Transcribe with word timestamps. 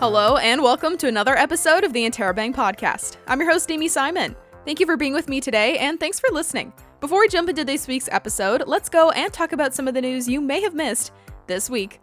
Hello, 0.00 0.36
and 0.36 0.62
welcome 0.62 0.96
to 0.98 1.08
another 1.08 1.36
episode 1.36 1.82
of 1.82 1.92
the 1.92 2.08
Interrobang 2.08 2.54
podcast. 2.54 3.16
I'm 3.26 3.40
your 3.40 3.50
host, 3.50 3.68
Amy 3.68 3.88
Simon. 3.88 4.36
Thank 4.64 4.78
you 4.78 4.86
for 4.86 4.96
being 4.96 5.12
with 5.12 5.28
me 5.28 5.40
today, 5.40 5.76
and 5.78 5.98
thanks 5.98 6.20
for 6.20 6.32
listening. 6.32 6.72
Before 7.00 7.18
we 7.18 7.26
jump 7.26 7.48
into 7.48 7.64
this 7.64 7.88
week's 7.88 8.08
episode, 8.12 8.62
let's 8.68 8.88
go 8.88 9.10
and 9.10 9.32
talk 9.32 9.50
about 9.50 9.74
some 9.74 9.88
of 9.88 9.94
the 9.94 10.00
news 10.00 10.28
you 10.28 10.40
may 10.40 10.60
have 10.60 10.72
missed 10.72 11.10
this 11.48 11.68
week. 11.68 12.00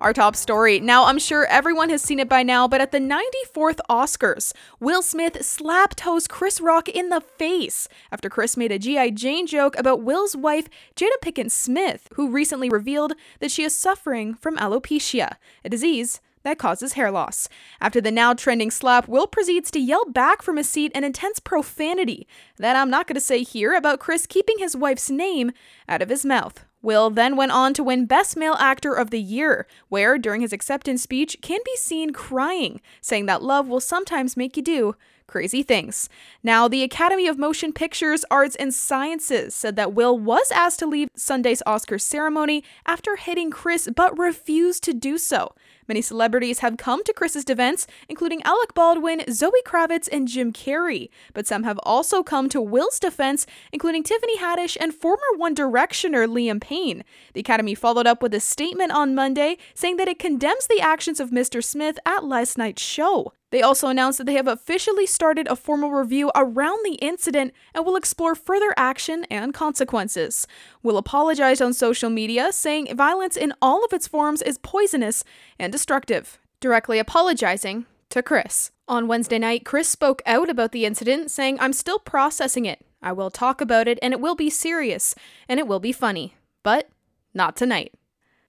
Our 0.00 0.12
top 0.12 0.34
story. 0.34 0.80
Now, 0.80 1.04
I'm 1.04 1.20
sure 1.20 1.46
everyone 1.46 1.90
has 1.90 2.02
seen 2.02 2.18
it 2.18 2.28
by 2.28 2.42
now, 2.42 2.66
but 2.66 2.80
at 2.80 2.90
the 2.90 2.98
94th 2.98 3.78
Oscars, 3.88 4.52
Will 4.80 5.00
Smith 5.00 5.46
slapped 5.46 6.00
host 6.00 6.28
Chris 6.28 6.60
Rock 6.60 6.88
in 6.88 7.08
the 7.08 7.20
face 7.20 7.86
after 8.10 8.28
Chris 8.28 8.56
made 8.56 8.72
a 8.72 8.80
G.I. 8.80 9.10
Jane 9.10 9.46
joke 9.46 9.78
about 9.78 10.02
Will's 10.02 10.34
wife, 10.34 10.68
Jada 10.96 11.20
Pinkett 11.22 11.52
Smith, 11.52 12.08
who 12.14 12.32
recently 12.32 12.68
revealed 12.68 13.12
that 13.38 13.52
she 13.52 13.62
is 13.62 13.76
suffering 13.76 14.34
from 14.34 14.56
alopecia, 14.56 15.36
a 15.64 15.68
disease 15.68 16.20
that 16.44 16.58
causes 16.58 16.92
hair 16.92 17.10
loss. 17.10 17.48
After 17.80 18.00
the 18.00 18.12
now 18.12 18.32
trending 18.32 18.70
slap, 18.70 19.08
Will 19.08 19.26
proceeds 19.26 19.70
to 19.72 19.80
yell 19.80 20.04
back 20.04 20.40
from 20.40 20.56
his 20.56 20.68
seat 20.68 20.92
an 20.94 21.02
intense 21.04 21.40
profanity 21.40 22.26
that 22.58 22.76
I'm 22.76 22.90
not 22.90 23.06
going 23.06 23.16
to 23.16 23.20
say 23.20 23.42
here 23.42 23.74
about 23.74 23.98
Chris 23.98 24.26
keeping 24.26 24.58
his 24.58 24.76
wife's 24.76 25.10
name 25.10 25.52
out 25.88 26.02
of 26.02 26.08
his 26.08 26.24
mouth. 26.24 26.64
Will 26.82 27.08
then 27.08 27.34
went 27.34 27.52
on 27.52 27.72
to 27.74 27.82
win 27.82 28.04
Best 28.04 28.36
Male 28.36 28.56
Actor 28.58 28.92
of 28.92 29.10
the 29.10 29.20
Year, 29.20 29.66
where, 29.88 30.18
during 30.18 30.42
his 30.42 30.52
acceptance 30.52 31.02
speech, 31.02 31.38
can 31.40 31.60
be 31.64 31.74
seen 31.76 32.12
crying, 32.12 32.80
saying 33.00 33.24
that 33.26 33.42
love 33.42 33.66
will 33.66 33.80
sometimes 33.80 34.36
make 34.36 34.56
you 34.56 34.62
do 34.62 34.94
crazy 35.26 35.62
things. 35.62 36.08
Now, 36.42 36.68
the 36.68 36.82
Academy 36.82 37.26
of 37.26 37.38
Motion 37.38 37.72
Pictures, 37.72 38.24
Arts, 38.30 38.56
and 38.56 38.74
Sciences 38.74 39.54
said 39.54 39.76
that 39.76 39.94
Will 39.94 40.18
was 40.18 40.50
asked 40.50 40.78
to 40.80 40.86
leave 40.86 41.08
Sunday's 41.16 41.62
Oscar 41.66 41.98
ceremony 41.98 42.62
after 42.84 43.16
hitting 43.16 43.50
Chris, 43.50 43.88
but 43.96 44.18
refused 44.18 44.84
to 44.84 44.92
do 44.92 45.16
so. 45.16 45.54
Many 45.86 46.02
celebrities 46.02 46.60
have 46.60 46.76
come 46.76 47.04
to 47.04 47.12
Chris's 47.12 47.44
defense, 47.44 47.86
including 48.08 48.42
Alec 48.42 48.74
Baldwin, 48.74 49.22
Zoe 49.30 49.62
Kravitz, 49.66 50.08
and 50.10 50.28
Jim 50.28 50.52
Carrey. 50.52 51.08
But 51.32 51.46
some 51.46 51.64
have 51.64 51.78
also 51.82 52.22
come 52.22 52.48
to 52.50 52.60
Will's 52.60 52.98
defense, 52.98 53.46
including 53.72 54.02
Tiffany 54.02 54.38
Haddish 54.38 54.76
and 54.80 54.94
former 54.94 55.22
One 55.36 55.54
Directioner 55.54 56.26
Liam 56.26 56.60
Payne. 56.60 57.04
The 57.34 57.40
Academy 57.40 57.74
followed 57.74 58.06
up 58.06 58.22
with 58.22 58.34
a 58.34 58.40
statement 58.40 58.92
on 58.92 59.14
Monday 59.14 59.58
saying 59.74 59.96
that 59.98 60.08
it 60.08 60.18
condemns 60.18 60.66
the 60.66 60.80
actions 60.80 61.20
of 61.20 61.30
Mr. 61.30 61.62
Smith 61.62 61.98
at 62.06 62.24
last 62.24 62.56
night's 62.58 62.82
show. 62.82 63.32
They 63.54 63.62
also 63.62 63.86
announced 63.86 64.18
that 64.18 64.24
they 64.24 64.34
have 64.34 64.48
officially 64.48 65.06
started 65.06 65.46
a 65.46 65.54
formal 65.54 65.92
review 65.92 66.32
around 66.34 66.84
the 66.84 66.96
incident 66.96 67.54
and 67.72 67.86
will 67.86 67.94
explore 67.94 68.34
further 68.34 68.74
action 68.76 69.26
and 69.30 69.54
consequences. 69.54 70.48
Will 70.82 70.96
apologized 70.98 71.62
on 71.62 71.72
social 71.72 72.10
media, 72.10 72.52
saying 72.52 72.96
violence 72.96 73.36
in 73.36 73.54
all 73.62 73.84
of 73.84 73.92
its 73.92 74.08
forms 74.08 74.42
is 74.42 74.58
poisonous 74.58 75.22
and 75.56 75.70
destructive, 75.70 76.40
directly 76.58 76.98
apologizing 76.98 77.86
to 78.10 78.24
Chris. 78.24 78.72
On 78.88 79.06
Wednesday 79.06 79.38
night, 79.38 79.64
Chris 79.64 79.88
spoke 79.88 80.20
out 80.26 80.50
about 80.50 80.72
the 80.72 80.84
incident, 80.84 81.30
saying, 81.30 81.56
I'm 81.60 81.72
still 81.72 82.00
processing 82.00 82.66
it. 82.66 82.84
I 83.00 83.12
will 83.12 83.30
talk 83.30 83.60
about 83.60 83.86
it, 83.86 84.00
and 84.02 84.12
it 84.12 84.18
will 84.18 84.34
be 84.34 84.50
serious, 84.50 85.14
and 85.48 85.60
it 85.60 85.68
will 85.68 85.78
be 85.78 85.92
funny. 85.92 86.34
But 86.64 86.88
not 87.32 87.54
tonight. 87.54 87.94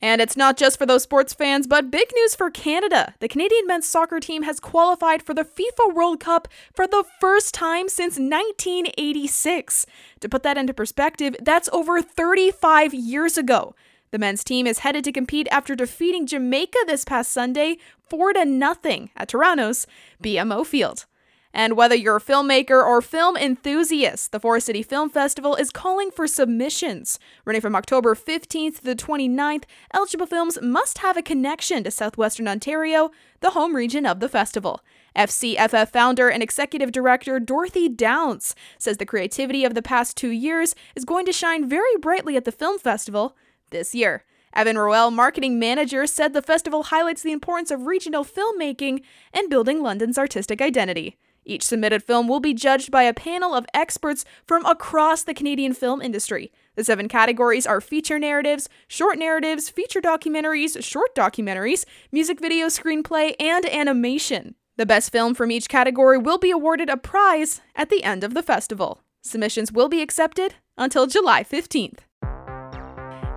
And 0.05 0.21
it's 0.21 0.37
not 0.37 0.55
just 0.55 0.77
for 0.77 0.85
those 0.85 1.01
sports 1.01 1.33
fans, 1.33 1.65
but 1.65 1.89
big 1.89 2.07
news 2.13 2.35
for 2.35 2.51
Canada. 2.51 3.15
The 3.21 3.27
Canadian 3.27 3.65
men's 3.65 3.87
soccer 3.87 4.19
team 4.19 4.43
has 4.43 4.59
qualified 4.59 5.23
for 5.23 5.33
the 5.33 5.43
FIFA 5.43 5.95
World 5.95 6.19
Cup 6.19 6.47
for 6.75 6.85
the 6.85 7.03
first 7.19 7.55
time 7.55 7.89
since 7.89 8.19
1986. 8.19 9.87
To 10.19 10.29
put 10.29 10.43
that 10.43 10.59
into 10.59 10.75
perspective, 10.75 11.35
that's 11.41 11.69
over 11.73 12.03
35 12.03 12.93
years 12.93 13.35
ago. 13.35 13.73
The 14.11 14.19
men's 14.19 14.43
team 14.43 14.67
is 14.67 14.79
headed 14.79 15.03
to 15.05 15.11
compete 15.11 15.47
after 15.49 15.73
defeating 15.73 16.27
Jamaica 16.27 16.77
this 16.85 17.03
past 17.03 17.31
Sunday 17.31 17.79
4 18.07 18.33
to 18.33 18.45
nothing 18.45 19.09
at 19.17 19.29
Toronto's 19.29 19.87
BMO 20.23 20.63
Field. 20.67 21.07
And 21.55 21.77
whether 21.77 21.95
you're 21.95 22.17
a 22.17 22.21
filmmaker 22.21 22.85
or 22.85 23.01
film 23.01 23.37
enthusiast, 23.37 24.33
the 24.33 24.41
Forest 24.41 24.65
City 24.65 24.83
Film 24.83 25.09
Festival 25.09 25.55
is 25.55 25.71
calling 25.71 26.11
for 26.11 26.27
submissions. 26.27 27.17
Running 27.45 27.61
from 27.61 27.77
October 27.77 28.13
15th 28.13 28.79
to 28.79 28.83
the 28.83 28.93
29th, 28.93 29.63
eligible 29.93 30.25
films 30.25 30.59
must 30.61 30.97
have 30.97 31.15
a 31.15 31.21
connection 31.21 31.85
to 31.85 31.91
southwestern 31.91 32.49
Ontario, 32.49 33.09
the 33.39 33.51
home 33.51 33.73
region 33.73 34.05
of 34.05 34.19
the 34.19 34.27
festival. 34.27 34.81
FCFF 35.15 35.93
founder 35.93 36.27
and 36.27 36.43
executive 36.43 36.91
director 36.91 37.39
Dorothy 37.39 37.87
Downs 37.87 38.53
says 38.77 38.97
the 38.97 39.05
creativity 39.05 39.63
of 39.63 39.75
the 39.75 39.81
past 39.81 40.17
two 40.17 40.31
years 40.31 40.75
is 40.93 41.05
going 41.05 41.25
to 41.25 41.31
shine 41.31 41.69
very 41.69 41.95
brightly 42.01 42.35
at 42.35 42.43
the 42.43 42.51
film 42.51 42.77
festival 42.77 43.33
this 43.69 43.95
year. 43.95 44.25
Evan 44.53 44.77
Roel, 44.77 45.09
marketing 45.09 45.57
manager, 45.57 46.05
said 46.05 46.33
the 46.33 46.41
festival 46.41 46.83
highlights 46.83 47.21
the 47.21 47.31
importance 47.31 47.71
of 47.71 47.87
regional 47.87 48.25
filmmaking 48.25 49.03
and 49.33 49.49
building 49.49 49.81
London's 49.81 50.17
artistic 50.17 50.61
identity. 50.61 51.17
Each 51.45 51.63
submitted 51.63 52.03
film 52.03 52.27
will 52.27 52.39
be 52.39 52.55
judged 52.55 52.89
by 52.89 53.03
a 53.03 53.13
panel 53.13 53.53
of 53.53 53.67
experts 53.73 54.25
from 54.45 54.65
across 54.65 55.23
the 55.23 55.33
Canadian 55.33 55.73
film 55.73 56.01
industry. 56.01 56.51
The 56.75 56.83
seven 56.83 57.07
categories 57.07 57.67
are 57.67 57.79
feature 57.79 58.17
narratives, 58.17 58.67
short 58.87 59.19
narratives, 59.19 59.69
feature 59.69 60.01
documentaries, 60.01 60.83
short 60.83 61.13
documentaries, 61.15 61.85
music 62.11 62.41
video, 62.41 62.65
screenplay, 62.67 63.35
and 63.39 63.65
animation. 63.67 64.55
The 64.77 64.87
best 64.87 65.11
film 65.11 65.35
from 65.35 65.51
each 65.51 65.69
category 65.69 66.17
will 66.17 66.39
be 66.39 66.51
awarded 66.51 66.89
a 66.89 66.97
prize 66.97 67.61
at 67.75 67.89
the 67.89 68.03
end 68.03 68.23
of 68.23 68.33
the 68.33 68.43
festival. 68.43 69.01
Submissions 69.21 69.71
will 69.71 69.87
be 69.87 70.01
accepted 70.01 70.55
until 70.77 71.07
July 71.07 71.43
15th. 71.43 71.99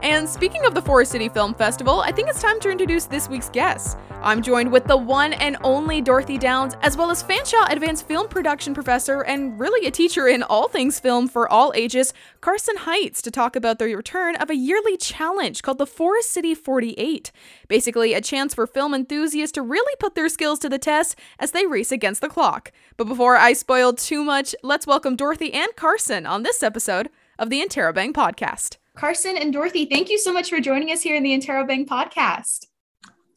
And 0.03 0.29
speaking 0.29 0.65
of 0.65 0.75
the 0.75 0.83
Forest 0.83 1.11
City 1.11 1.29
Film 1.29 1.55
Festival, 1.55 2.01
I 2.01 2.13
think 2.13 2.29
it's 2.29 2.41
time 2.41 2.61
to 2.61 2.71
introduce 2.71 3.07
this 3.07 3.29
week's 3.29 3.49
guests. 3.49 3.97
I'm 4.23 4.43
joined 4.43 4.71
with 4.71 4.85
the 4.85 4.97
one 4.97 5.33
and 5.33 5.57
only 5.65 6.01
Dorothy 6.01 6.39
Downs, 6.39 6.75
as 6.83 6.97
well 6.97 7.11
as 7.11 7.23
Fanshawe 7.23 7.73
Advanced 7.73 8.07
Film 8.07 8.29
Production 8.29 8.75
Professor 8.75 9.23
and 9.23 9.59
really 9.59 9.89
a 9.89 9.91
teacher 9.91 10.29
in 10.29 10.45
all 10.45 10.69
things 10.69 11.01
film 11.01 11.27
for 11.27 11.51
all 11.51 11.73
ages, 11.75 12.15
Carson 12.41 12.77
Heights, 12.77 13.21
to 13.23 13.33
talk 13.33 13.57
about 13.57 13.81
the 13.81 13.87
return 13.87 14.37
of 14.37 14.51
a 14.51 14.57
yearly 14.57 14.97
challenge 14.97 15.63
called 15.63 15.79
the 15.79 15.87
Forest 15.87 16.31
City 16.31 16.55
48. 16.55 17.33
Basically, 17.67 18.15
a 18.15 18.21
chance 18.21 18.55
for 18.55 18.69
film 18.69 18.95
enthusiasts 18.95 19.55
to 19.55 19.63
really 19.63 19.97
put 19.99 20.15
their 20.15 20.29
skills 20.29 20.61
to 20.61 20.69
the 20.69 20.79
test 20.79 21.19
as 21.41 21.51
they 21.51 21.67
race 21.67 21.91
against 21.91 22.21
the 22.21 22.29
clock. 22.29 22.71
But 22.97 23.09
before 23.09 23.37
I 23.37 23.53
spoil 23.53 23.93
too 23.93 24.23
much, 24.23 24.55
let's 24.63 24.87
welcome 24.87 25.17
Dorothy 25.17 25.53
and 25.53 25.75
Carson 25.75 26.25
on 26.25 26.45
this 26.45 26.63
episode 26.63 27.11
of 27.37 27.51
the 27.51 27.61
Interrobang 27.61 28.13
podcast. 28.13 28.77
Carson 28.99 29.37
and 29.37 29.53
Dorothy, 29.53 29.85
thank 29.85 30.11
you 30.11 30.19
so 30.19 30.33
much 30.33 30.51
for 30.51 30.59
joining 30.59 30.91
us 30.91 31.03
here 31.03 31.15
in 31.15 31.23
the 31.23 31.31
Interrobang 31.31 31.87
podcast. 31.87 32.67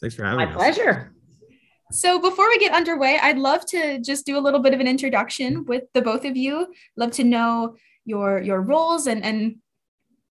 Thanks 0.02 0.16
for 0.16 0.24
having 0.24 0.38
My 0.38 0.46
us. 0.46 0.50
My 0.50 0.56
pleasure. 0.56 1.14
So 1.92 2.20
before 2.20 2.48
we 2.50 2.58
get 2.58 2.74
underway, 2.74 3.20
I'd 3.22 3.38
love 3.38 3.68
to 3.68 4.00
just 4.00 4.26
do 4.26 4.40
a 4.40 4.42
little 4.42 4.60
bit 4.60 4.74
of 4.74 4.80
an 4.80 4.88
introduction 4.88 5.66
with 5.66 5.84
the 5.94 6.02
both 6.02 6.26
of 6.26 6.36
you. 6.36 6.74
Love 6.98 7.12
to 7.12 7.24
know 7.24 7.76
your 8.06 8.42
your 8.42 8.60
roles 8.60 9.06
and 9.06 9.24
and 9.24 9.58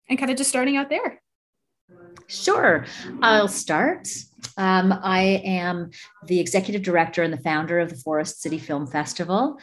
and 0.08 0.16
kind 0.16 0.30
of 0.30 0.36
just 0.36 0.48
starting 0.48 0.76
out 0.76 0.90
there. 0.90 1.20
Sure. 2.28 2.86
I'll 3.20 3.48
start. 3.48 4.06
Um, 4.56 4.92
I 5.02 5.42
am 5.44 5.90
the 6.26 6.38
executive 6.38 6.82
director 6.82 7.24
and 7.24 7.32
the 7.32 7.42
founder 7.42 7.80
of 7.80 7.90
the 7.90 7.96
Forest 7.96 8.42
City 8.42 8.58
Film 8.58 8.86
Festival. 8.86 9.58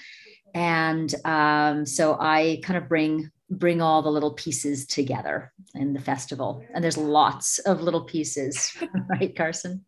And 0.53 1.13
um, 1.23 1.85
so 1.85 2.17
I 2.19 2.59
kind 2.63 2.77
of 2.77 2.89
bring 2.89 3.31
bring 3.57 3.81
all 3.81 4.01
the 4.01 4.11
little 4.11 4.33
pieces 4.33 4.85
together 4.85 5.51
in 5.75 5.93
the 5.93 6.01
festival. 6.01 6.63
And 6.73 6.83
there's 6.83 6.97
lots 6.97 7.59
of 7.59 7.81
little 7.81 8.03
pieces, 8.03 8.75
right, 9.09 9.35
Carson? 9.35 9.85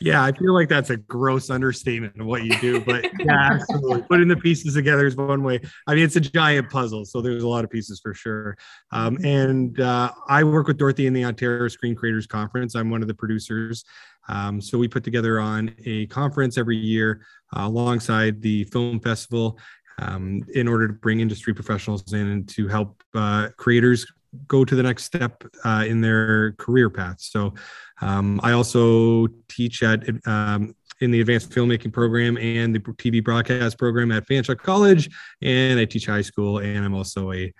Yeah, 0.00 0.24
I 0.24 0.32
feel 0.32 0.54
like 0.54 0.68
that's 0.68 0.90
a 0.90 0.96
gross 0.96 1.50
understatement 1.50 2.20
of 2.20 2.26
what 2.26 2.44
you 2.44 2.58
do, 2.60 2.80
but 2.80 3.04
yeah, 3.18 3.50
absolutely. 3.52 4.02
Putting 4.02 4.28
the 4.28 4.36
pieces 4.36 4.74
together 4.74 5.06
is 5.06 5.16
one 5.16 5.42
way. 5.42 5.60
I 5.86 5.94
mean, 5.94 6.04
it's 6.04 6.16
a 6.16 6.20
giant 6.20 6.70
puzzle, 6.70 7.04
so 7.04 7.20
there's 7.20 7.42
a 7.42 7.48
lot 7.48 7.64
of 7.64 7.70
pieces 7.70 8.00
for 8.00 8.14
sure. 8.14 8.56
Um, 8.92 9.18
and 9.24 9.78
uh, 9.80 10.12
I 10.28 10.44
work 10.44 10.68
with 10.68 10.78
Dorothy 10.78 11.06
in 11.06 11.12
the 11.12 11.24
Ontario 11.24 11.68
Screen 11.68 11.94
Creators 11.94 12.26
Conference. 12.26 12.74
I'm 12.74 12.90
one 12.90 13.02
of 13.02 13.08
the 13.08 13.14
producers. 13.14 13.84
Um, 14.28 14.60
so 14.60 14.76
we 14.76 14.88
put 14.88 15.04
together 15.04 15.40
on 15.40 15.74
a 15.84 16.06
conference 16.06 16.58
every 16.58 16.76
year 16.76 17.22
uh, 17.56 17.62
alongside 17.62 18.42
the 18.42 18.64
film 18.64 19.00
festival 19.00 19.58
um, 19.98 20.42
in 20.54 20.68
order 20.68 20.86
to 20.86 20.94
bring 20.94 21.20
industry 21.20 21.54
professionals 21.54 22.12
in 22.12 22.28
and 22.28 22.48
to 22.50 22.68
help 22.68 23.02
uh, 23.14 23.48
creators 23.56 24.06
go 24.46 24.64
to 24.64 24.74
the 24.74 24.82
next 24.82 25.04
step 25.04 25.42
uh, 25.64 25.84
in 25.86 26.00
their 26.00 26.52
career 26.52 26.90
path. 26.90 27.20
So 27.20 27.54
um, 28.00 28.40
I 28.42 28.52
also 28.52 29.26
teach 29.48 29.82
at 29.82 30.04
um, 30.26 30.74
in 31.00 31.10
the 31.10 31.20
advanced 31.20 31.50
filmmaking 31.50 31.92
program 31.92 32.36
and 32.38 32.74
the 32.74 32.80
TV 32.80 33.22
broadcast 33.22 33.78
program 33.78 34.12
at 34.12 34.26
Fanshawe 34.26 34.58
College, 34.58 35.08
and 35.42 35.78
I 35.78 35.84
teach 35.84 36.06
high 36.06 36.22
school, 36.22 36.58
and 36.58 36.84
I'm 36.84 36.94
also 36.94 37.32
a 37.32 37.52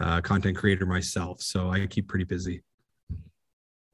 uh, 0.00 0.20
content 0.20 0.56
creator 0.56 0.86
myself. 0.86 1.40
So 1.42 1.70
I 1.70 1.86
keep 1.86 2.08
pretty 2.08 2.24
busy. 2.24 2.62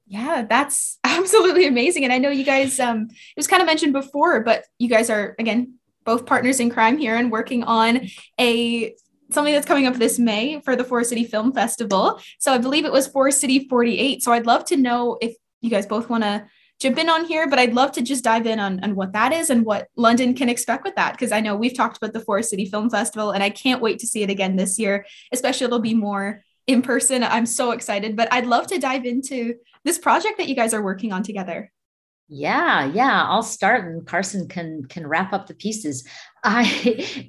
Yeah, 0.07 0.45
that's 0.49 0.99
absolutely 1.05 1.67
amazing. 1.67 2.05
And 2.05 2.13
I 2.13 2.19
know 2.19 2.31
you 2.31 2.45
guys, 2.45 2.81
um, 2.81 3.09
it 3.11 3.37
was 3.37 3.47
kind 3.47 3.63
of 3.63 3.67
mentioned 3.67 3.93
before, 3.93 4.41
but 4.41 4.65
you 4.79 4.89
guys 4.89 5.09
are 5.09 5.35
again 5.39 5.75
both 6.11 6.27
partners 6.27 6.59
in 6.59 6.69
crime 6.71 6.99
here 6.99 7.15
and 7.15 7.31
working 7.31 7.63
on 7.63 8.09
a 8.41 8.93
something 9.31 9.55
that's 9.55 9.65
coming 9.65 9.87
up 9.87 9.95
this 9.95 10.19
May 10.19 10.61
for 10.61 10.75
the 10.75 10.83
Forest 10.83 11.11
City 11.11 11.23
Film 11.23 11.53
Festival. 11.53 12.21
So 12.41 12.53
I 12.53 12.59
believe 12.59 12.85
it 12.85 12.91
was 12.91 13.07
Forest 13.07 13.41
City 13.41 13.69
48. 13.69 14.21
So 14.21 14.33
I'd 14.33 14.45
love 14.45 14.65
to 14.65 14.77
know 14.77 15.19
if 15.21 15.37
you 15.61 15.71
guys 15.71 15.87
both 15.87 16.11
want 16.11 16.25
to 16.25 16.47
jump 16.81 16.99
in 16.99 17.09
on 17.09 17.27
here, 17.27 17.49
but 17.49 17.61
I'd 17.61 17.75
love 17.75 17.93
to 17.93 18.03
just 18.03 18.25
dive 18.25 18.45
in 18.45 18.59
on, 18.59 18.83
on 18.83 18.97
what 18.97 19.13
that 19.13 19.33
is 19.33 19.51
and 19.51 19.65
what 19.65 19.87
London 19.95 20.35
can 20.35 20.49
expect 20.49 20.83
with 20.83 20.97
that. 20.97 21.13
Because 21.13 21.31
I 21.31 21.39
know 21.39 21.55
we've 21.55 21.77
talked 21.77 21.99
about 21.99 22.13
the 22.13 22.19
Forest 22.19 22.51
City 22.51 22.65
Film 22.65 22.91
Festival 22.91 23.31
and 23.31 23.41
I 23.41 23.51
can't 23.51 23.81
wait 23.81 24.01
to 24.01 24.09
see 24.09 24.25
it 24.25 24.31
again 24.31 24.57
this 24.57 24.81
year, 24.81 25.07
especially 25.31 25.67
it'll 25.67 25.79
be 25.79 25.95
more 25.95 26.43
in 26.67 26.83
person. 26.83 27.23
I'm 27.23 27.47
so 27.47 27.71
excited, 27.71 28.17
but 28.17 28.33
I'd 28.33 28.47
love 28.47 28.67
to 28.67 28.81
dive 28.81 29.05
into 29.05 29.55
this 29.85 29.97
project 29.97 30.39
that 30.39 30.49
you 30.49 30.57
guys 30.57 30.75
are 30.75 30.83
working 30.83 31.13
on 31.13 31.23
together. 31.23 31.71
Yeah, 32.33 32.85
yeah, 32.85 33.25
I'll 33.27 33.43
start 33.43 33.87
and 33.87 34.07
Carson 34.07 34.47
can 34.47 34.85
can 34.85 35.05
wrap 35.05 35.33
up 35.33 35.49
the 35.49 35.55
pieces. 35.55 36.07
I 36.45 36.63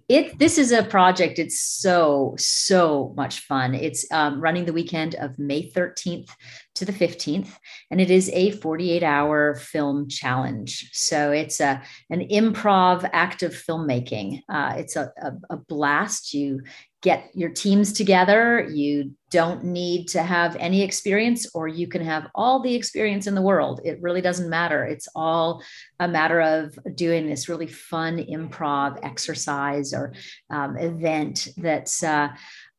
it 0.07 0.37
this 0.37 0.59
is 0.59 0.71
a 0.71 0.83
project. 0.83 1.39
It's 1.39 1.59
so 1.59 2.35
so 2.37 3.11
much 3.17 3.39
fun. 3.39 3.73
It's 3.73 4.05
um, 4.11 4.39
running 4.39 4.65
the 4.65 4.73
weekend 4.73 5.15
of 5.15 5.39
May 5.39 5.71
13th 5.71 6.29
to 6.75 6.85
the 6.85 6.93
15th, 6.93 7.49
and 7.89 7.99
it 7.99 8.11
is 8.11 8.29
a 8.29 8.51
48 8.51 9.01
hour 9.01 9.55
film 9.55 10.07
challenge. 10.07 10.91
So 10.93 11.31
it's 11.31 11.59
a 11.59 11.81
an 12.11 12.27
improv 12.27 13.09
act 13.11 13.41
of 13.41 13.53
filmmaking. 13.53 14.43
Uh, 14.47 14.75
it's 14.77 14.95
a, 14.95 15.11
a, 15.19 15.55
a 15.55 15.57
blast. 15.57 16.35
You 16.35 16.61
get 17.01 17.31
your 17.33 17.49
teams 17.49 17.93
together. 17.93 18.67
You 18.71 19.11
don't 19.31 19.63
need 19.63 20.07
to 20.09 20.21
have 20.21 20.55
any 20.57 20.83
experience, 20.83 21.47
or 21.53 21.67
you 21.67 21.87
can 21.87 22.03
have 22.03 22.27
all 22.35 22.61
the 22.61 22.75
experience 22.75 23.27
in 23.27 23.35
the 23.35 23.41
world. 23.41 23.81
It 23.83 24.01
really 24.01 24.21
doesn't 24.21 24.49
matter. 24.49 24.83
It's 24.83 25.07
all 25.15 25.63
a 25.99 26.07
matter 26.07 26.41
of 26.41 26.77
doing 26.95 27.27
this 27.27 27.49
really 27.49 27.67
fun 27.67 28.17
improv 28.17 28.99
exercise 29.03 29.93
or 29.93 30.13
um, 30.49 30.77
event 30.77 31.49
that's. 31.57 32.03
Uh, 32.03 32.29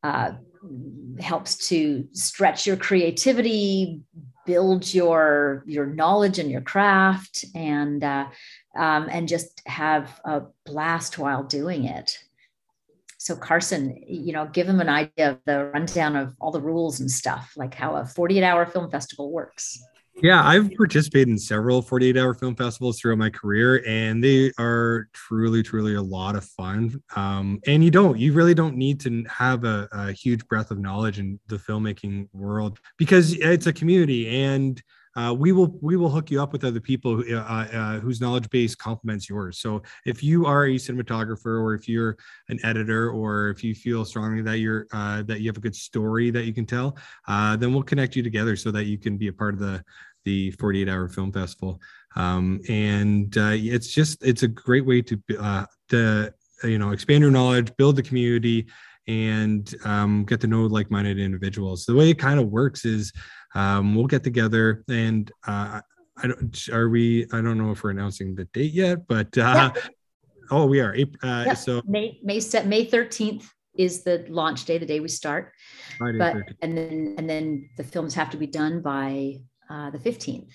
uh, 0.03 0.33
helps 1.21 1.69
to 1.69 2.05
stretch 2.11 2.67
your 2.67 2.75
creativity, 2.75 4.01
build 4.45 4.93
your 4.93 5.63
your 5.65 5.85
knowledge 5.85 6.39
and 6.39 6.51
your 6.51 6.59
craft, 6.59 7.45
and 7.55 8.03
uh, 8.03 8.25
um, 8.77 9.07
and 9.09 9.29
just 9.29 9.61
have 9.65 10.19
a 10.25 10.41
blast 10.65 11.17
while 11.17 11.43
doing 11.43 11.85
it 11.85 12.17
so 13.23 13.37
carson 13.37 13.97
you 14.05 14.33
know 14.33 14.45
give 14.51 14.67
them 14.67 14.81
an 14.81 14.89
idea 14.89 15.31
of 15.31 15.39
the 15.45 15.71
rundown 15.73 16.17
of 16.17 16.35
all 16.41 16.51
the 16.51 16.59
rules 16.59 16.99
and 16.99 17.09
stuff 17.09 17.53
like 17.55 17.73
how 17.73 17.95
a 17.95 18.05
48 18.05 18.43
hour 18.43 18.65
film 18.65 18.91
festival 18.91 19.31
works. 19.31 19.81
Yeah 20.21 20.43
i've 20.43 20.69
participated 20.75 21.29
in 21.29 21.37
several 21.37 21.81
48 21.81 22.17
hour 22.17 22.33
film 22.33 22.53
festivals 22.53 22.99
throughout 22.99 23.17
my 23.17 23.29
career 23.29 23.81
and 23.87 24.21
they 24.21 24.51
are 24.59 25.07
truly 25.13 25.63
truly 25.63 25.95
a 25.95 26.01
lot 26.01 26.35
of 26.35 26.43
fun. 26.43 27.01
Um, 27.15 27.61
and 27.65 27.81
you 27.81 27.89
don't 27.89 28.19
you 28.19 28.33
really 28.33 28.53
don't 28.53 28.75
need 28.75 28.99
to 29.01 29.23
have 29.29 29.63
a, 29.63 29.87
a 29.93 30.11
huge 30.11 30.45
breadth 30.47 30.69
of 30.69 30.77
knowledge 30.77 31.17
in 31.17 31.39
the 31.47 31.55
filmmaking 31.55 32.27
world 32.33 32.77
because 32.97 33.33
it's 33.39 33.67
a 33.67 33.73
community 33.73 34.43
and 34.43 34.83
uh, 35.15 35.33
we 35.37 35.51
will 35.51 35.77
we 35.81 35.95
will 35.95 36.09
hook 36.09 36.31
you 36.31 36.41
up 36.41 36.51
with 36.51 36.63
other 36.63 36.79
people 36.79 37.17
who, 37.17 37.37
uh, 37.37 37.39
uh, 37.39 37.99
whose 37.99 38.19
knowledge 38.19 38.49
base 38.49 38.75
complements 38.75 39.29
yours. 39.29 39.59
So 39.59 39.83
if 40.05 40.23
you 40.23 40.45
are 40.45 40.65
a 40.65 40.75
cinematographer, 40.75 41.61
or 41.61 41.73
if 41.73 41.87
you're 41.87 42.17
an 42.49 42.59
editor, 42.63 43.11
or 43.11 43.49
if 43.49 43.63
you 43.63 43.75
feel 43.75 44.05
strongly 44.05 44.41
that 44.41 44.57
you're 44.57 44.87
uh, 44.91 45.23
that 45.23 45.41
you 45.41 45.49
have 45.49 45.57
a 45.57 45.61
good 45.61 45.75
story 45.75 46.31
that 46.31 46.45
you 46.45 46.53
can 46.53 46.65
tell, 46.65 46.97
uh, 47.27 47.55
then 47.55 47.73
we'll 47.73 47.83
connect 47.83 48.15
you 48.15 48.23
together 48.23 48.55
so 48.55 48.71
that 48.71 48.85
you 48.85 48.97
can 48.97 49.17
be 49.17 49.27
a 49.27 49.33
part 49.33 49.53
of 49.53 49.59
the 49.59 49.83
the 50.25 50.51
48 50.51 50.87
hour 50.87 51.09
film 51.09 51.33
festival. 51.33 51.81
Um, 52.15 52.61
and 52.69 53.37
uh, 53.37 53.51
it's 53.53 53.93
just 53.93 54.23
it's 54.23 54.43
a 54.43 54.47
great 54.47 54.85
way 54.85 55.01
to 55.01 55.21
to 55.89 56.33
you 56.63 56.79
know 56.79 56.91
expand 56.91 57.21
your 57.21 57.31
knowledge, 57.31 57.75
build 57.77 57.97
the 57.97 58.03
community, 58.03 58.67
and 59.07 59.73
um, 59.85 60.25
get 60.25 60.41
to 60.41 60.47
know 60.47 60.65
like-minded 60.65 61.19
individuals. 61.19 61.85
The 61.85 61.95
way 61.95 62.09
it 62.09 62.19
kind 62.19 62.39
of 62.39 62.47
works 62.47 62.85
is 62.85 63.11
um, 63.55 63.95
we'll 63.95 64.07
get 64.07 64.23
together 64.23 64.83
and 64.87 65.31
uh, 65.47 65.81
I 66.17 66.27
don't 66.27 66.69
are 66.69 66.89
we 66.89 67.25
I 67.31 67.41
don't 67.41 67.57
know 67.57 67.71
if 67.71 67.83
we're 67.83 67.89
announcing 67.89 68.35
the 68.35 68.45
date 68.45 68.73
yet, 68.73 69.07
but 69.07 69.35
uh, 69.37 69.71
yeah. 69.75 69.81
oh 70.51 70.65
we 70.67 70.79
are. 70.79 70.93
Uh, 70.93 71.43
yeah. 71.47 71.53
So 71.53 71.81
May 71.87 72.19
May 72.23 72.39
May 72.65 72.85
thirteenth 72.85 73.51
is 73.75 74.03
the 74.03 74.25
launch 74.29 74.65
day, 74.65 74.77
the 74.77 74.85
day 74.85 74.99
we 74.99 75.07
start. 75.07 75.51
Friday, 75.97 76.19
but 76.19 76.35
13th. 76.35 76.55
and 76.61 76.77
then 76.77 77.15
and 77.17 77.29
then 77.29 77.69
the 77.77 77.83
films 77.83 78.13
have 78.13 78.29
to 78.29 78.37
be 78.37 78.47
done 78.47 78.81
by 78.81 79.39
uh, 79.69 79.89
the 79.89 79.97
15th. 79.97 80.51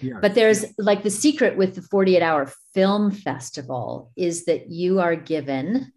Yeah. 0.00 0.18
But 0.20 0.34
there's 0.34 0.64
like 0.78 1.02
the 1.02 1.10
secret 1.10 1.56
with 1.56 1.74
the 1.74 1.82
48 1.82 2.22
hour 2.22 2.50
film 2.72 3.10
festival 3.10 4.12
is 4.16 4.46
that 4.46 4.70
you 4.70 5.00
are 5.00 5.16
given 5.16 5.92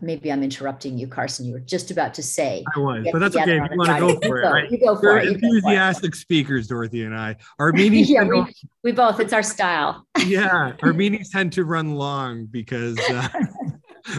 maybe 0.00 0.30
I'm 0.32 0.42
interrupting 0.42 0.98
you, 0.98 1.06
Carson. 1.06 1.46
You 1.46 1.54
were 1.54 1.60
just 1.60 1.90
about 1.90 2.14
to 2.14 2.22
say. 2.22 2.64
I 2.74 2.78
was, 2.78 3.06
but 3.12 3.18
that's 3.18 3.36
okay. 3.36 3.58
If 3.58 3.70
you 3.70 3.78
want 3.78 3.90
to 3.90 3.98
go 3.98 4.20
for 4.20 4.42
it, 4.42 4.46
right? 4.46 4.70
You 4.70 4.78
go 4.78 4.96
for 4.96 5.14
We're 5.14 5.18
it. 5.20 5.28
enthusiastic 5.28 6.14
speakers, 6.14 6.66
Dorothy 6.66 7.04
and 7.04 7.14
I. 7.14 7.36
Our 7.58 7.72
meetings. 7.74 8.10
yeah, 8.10 8.24
we, 8.24 8.44
we 8.82 8.92
both. 8.92 9.20
It's 9.20 9.32
our 9.32 9.42
style. 9.42 10.06
yeah, 10.26 10.72
our 10.82 10.92
meetings 10.94 11.30
tend 11.30 11.52
to 11.54 11.64
run 11.64 11.94
long 11.94 12.46
because. 12.46 12.98
Uh, 12.98 13.28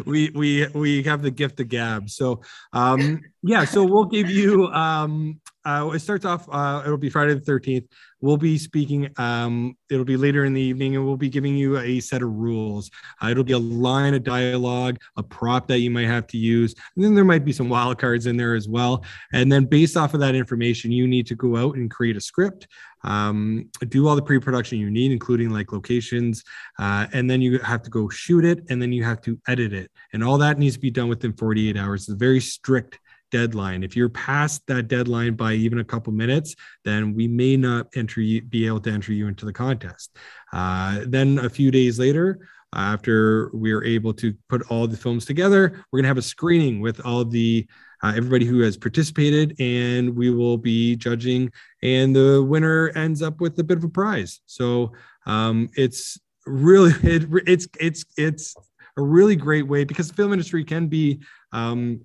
we 0.06 0.30
we 0.36 0.68
we 0.68 1.04
have 1.04 1.24
the 1.24 1.32
gift 1.32 1.60
of 1.60 1.68
gab 1.68 2.08
so 2.08 2.40
um 2.72 3.20
yeah 3.42 3.66
so 3.66 3.84
we'll 3.84 4.06
give 4.06 4.30
you 4.30 4.68
um 4.68 5.42
uh, 5.66 5.90
it 5.94 6.00
starts 6.00 6.26
off 6.26 6.48
uh, 6.52 6.82
it'll 6.86 6.98
be 6.98 7.10
friday 7.10 7.34
the 7.34 7.42
13th 7.42 7.88
we'll 8.22 8.38
be 8.38 8.58
speaking 8.58 9.10
um, 9.18 9.76
it'll 9.90 10.06
be 10.06 10.18
later 10.18 10.46
in 10.46 10.54
the 10.54 10.62
evening 10.62 10.96
and 10.96 11.06
we'll 11.06 11.18
be 11.18 11.30
giving 11.30 11.56
you 11.56 11.78
a 11.78 12.00
set 12.00 12.22
of 12.22 12.30
rules. 12.30 12.90
Uh, 13.22 13.28
it'll 13.28 13.44
be 13.44 13.54
a 13.54 13.60
line 13.60 14.14
of 14.14 14.24
dialogue 14.24 14.98
a 15.18 15.24
prop 15.24 15.68
that 15.68 15.80
you 15.80 15.92
might 15.92 16.08
have 16.08 16.28
to 16.28 16.38
use. 16.38 16.74
And 16.96 17.04
then 17.04 17.14
there 17.14 17.26
might 17.26 17.44
be 17.44 17.52
some 17.52 17.70
wild 17.70 18.00
cards 18.00 18.28
in 18.28 18.38
there 18.38 18.56
as 18.56 18.68
well. 18.68 19.04
And 19.34 19.52
then 19.52 19.66
based 19.66 19.98
off 19.98 20.14
of 20.14 20.20
that 20.22 20.36
information 20.36 20.92
you 20.92 21.08
need 21.08 21.28
to 21.28 21.36
go 21.36 21.58
out 21.58 21.76
and 21.76 21.90
create 21.92 22.16
a 22.16 22.22
script. 22.22 22.68
Um, 23.04 23.70
do 23.90 24.08
all 24.08 24.16
the 24.16 24.22
pre-production 24.22 24.78
you 24.78 24.92
need 24.92 25.12
including 25.12 25.50
like 25.50 25.72
locations. 25.72 26.44
Uh, 26.80 27.08
and 27.14 27.30
then 27.30 27.42
you 27.42 27.58
have 27.60 27.82
to 27.84 27.90
go 27.90 28.08
shoot 28.10 28.46
it 28.46 28.64
and 28.70 28.82
then 28.82 28.94
you 28.94 29.04
have 29.04 29.22
to 29.22 29.40
edit 29.48 29.74
it. 29.74 29.92
And 30.14 30.24
all 30.24 30.38
that 30.38 30.60
needs 30.60 30.76
to 30.76 30.82
be 30.82 30.92
done 30.92 31.10
within 31.10 31.34
48 31.34 31.78
hours. 31.78 32.08
It's 32.08 32.18
very 32.18 32.40
strict 32.40 33.00
deadline. 33.32 33.84
If 33.84 33.96
you're 33.96 34.10
past 34.10 34.66
that 34.68 34.88
deadline 34.88 35.34
by 35.34 35.54
even 35.54 35.80
a 35.80 35.84
couple 35.84 36.14
minutes, 36.14 36.56
then 36.86 37.14
we 37.14 37.28
may 37.28 37.58
not 37.58 37.88
enter 37.96 38.22
you, 38.22 38.42
be 38.42 38.68
able 38.68 38.82
to 38.82 38.92
enter 38.92 39.14
you 39.14 39.28
into 39.28 39.46
the 39.46 39.54
contest. 39.54 40.16
Uh, 40.54 41.02
then 41.08 41.40
a 41.40 41.50
few 41.50 41.72
days 41.72 41.98
later, 41.98 42.48
after 42.74 43.50
we're 43.54 43.84
able 43.84 44.14
to 44.14 44.34
put 44.48 44.62
all 44.70 44.88
the 44.88 44.96
films 44.96 45.26
together, 45.26 45.84
we're 45.92 45.98
going 45.98 46.04
to 46.04 46.10
have 46.10 46.18
a 46.18 46.22
screening 46.22 46.80
with 46.80 47.06
all 47.06 47.26
the 47.26 47.68
uh, 48.04 48.14
everybody 48.16 48.46
who 48.46 48.62
has 48.62 48.78
participated, 48.78 49.56
and 49.60 50.16
we 50.16 50.32
will 50.32 50.58
be 50.58 50.96
judging. 50.96 51.52
And 51.84 52.16
the 52.16 52.44
winner 52.44 52.90
ends 52.96 53.22
up 53.22 53.40
with 53.40 53.60
a 53.60 53.64
bit 53.64 53.78
of 53.78 53.84
a 53.84 53.90
prize. 53.90 54.42
So 54.46 54.94
um, 55.26 55.70
it's 55.76 56.20
really 56.46 56.94
it, 57.04 57.28
it's 57.46 57.68
it's 57.80 58.06
it's 58.18 58.56
a 58.98 59.02
really 59.02 59.36
great 59.36 59.68
way 59.68 59.84
because 59.84 60.08
the 60.08 60.14
film 60.14 60.34
industry 60.34 60.64
can 60.64 60.88
be 60.88 61.22
um, 61.52 62.02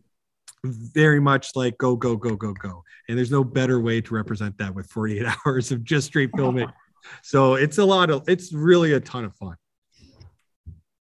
very 0.72 1.20
much 1.20 1.54
like 1.54 1.76
go 1.78 1.96
go 1.96 2.16
go 2.16 2.36
go 2.36 2.52
go. 2.52 2.82
And 3.08 3.16
there's 3.16 3.30
no 3.30 3.44
better 3.44 3.80
way 3.80 4.00
to 4.00 4.14
represent 4.14 4.56
that 4.58 4.74
with 4.74 4.86
48 4.90 5.26
hours 5.46 5.72
of 5.72 5.84
just 5.84 6.08
straight 6.08 6.30
filming. 6.36 6.68
So 7.22 7.54
it's 7.54 7.78
a 7.78 7.84
lot 7.84 8.10
of 8.10 8.28
it's 8.28 8.52
really 8.52 8.92
a 8.92 9.00
ton 9.00 9.24
of 9.24 9.34
fun. 9.36 9.56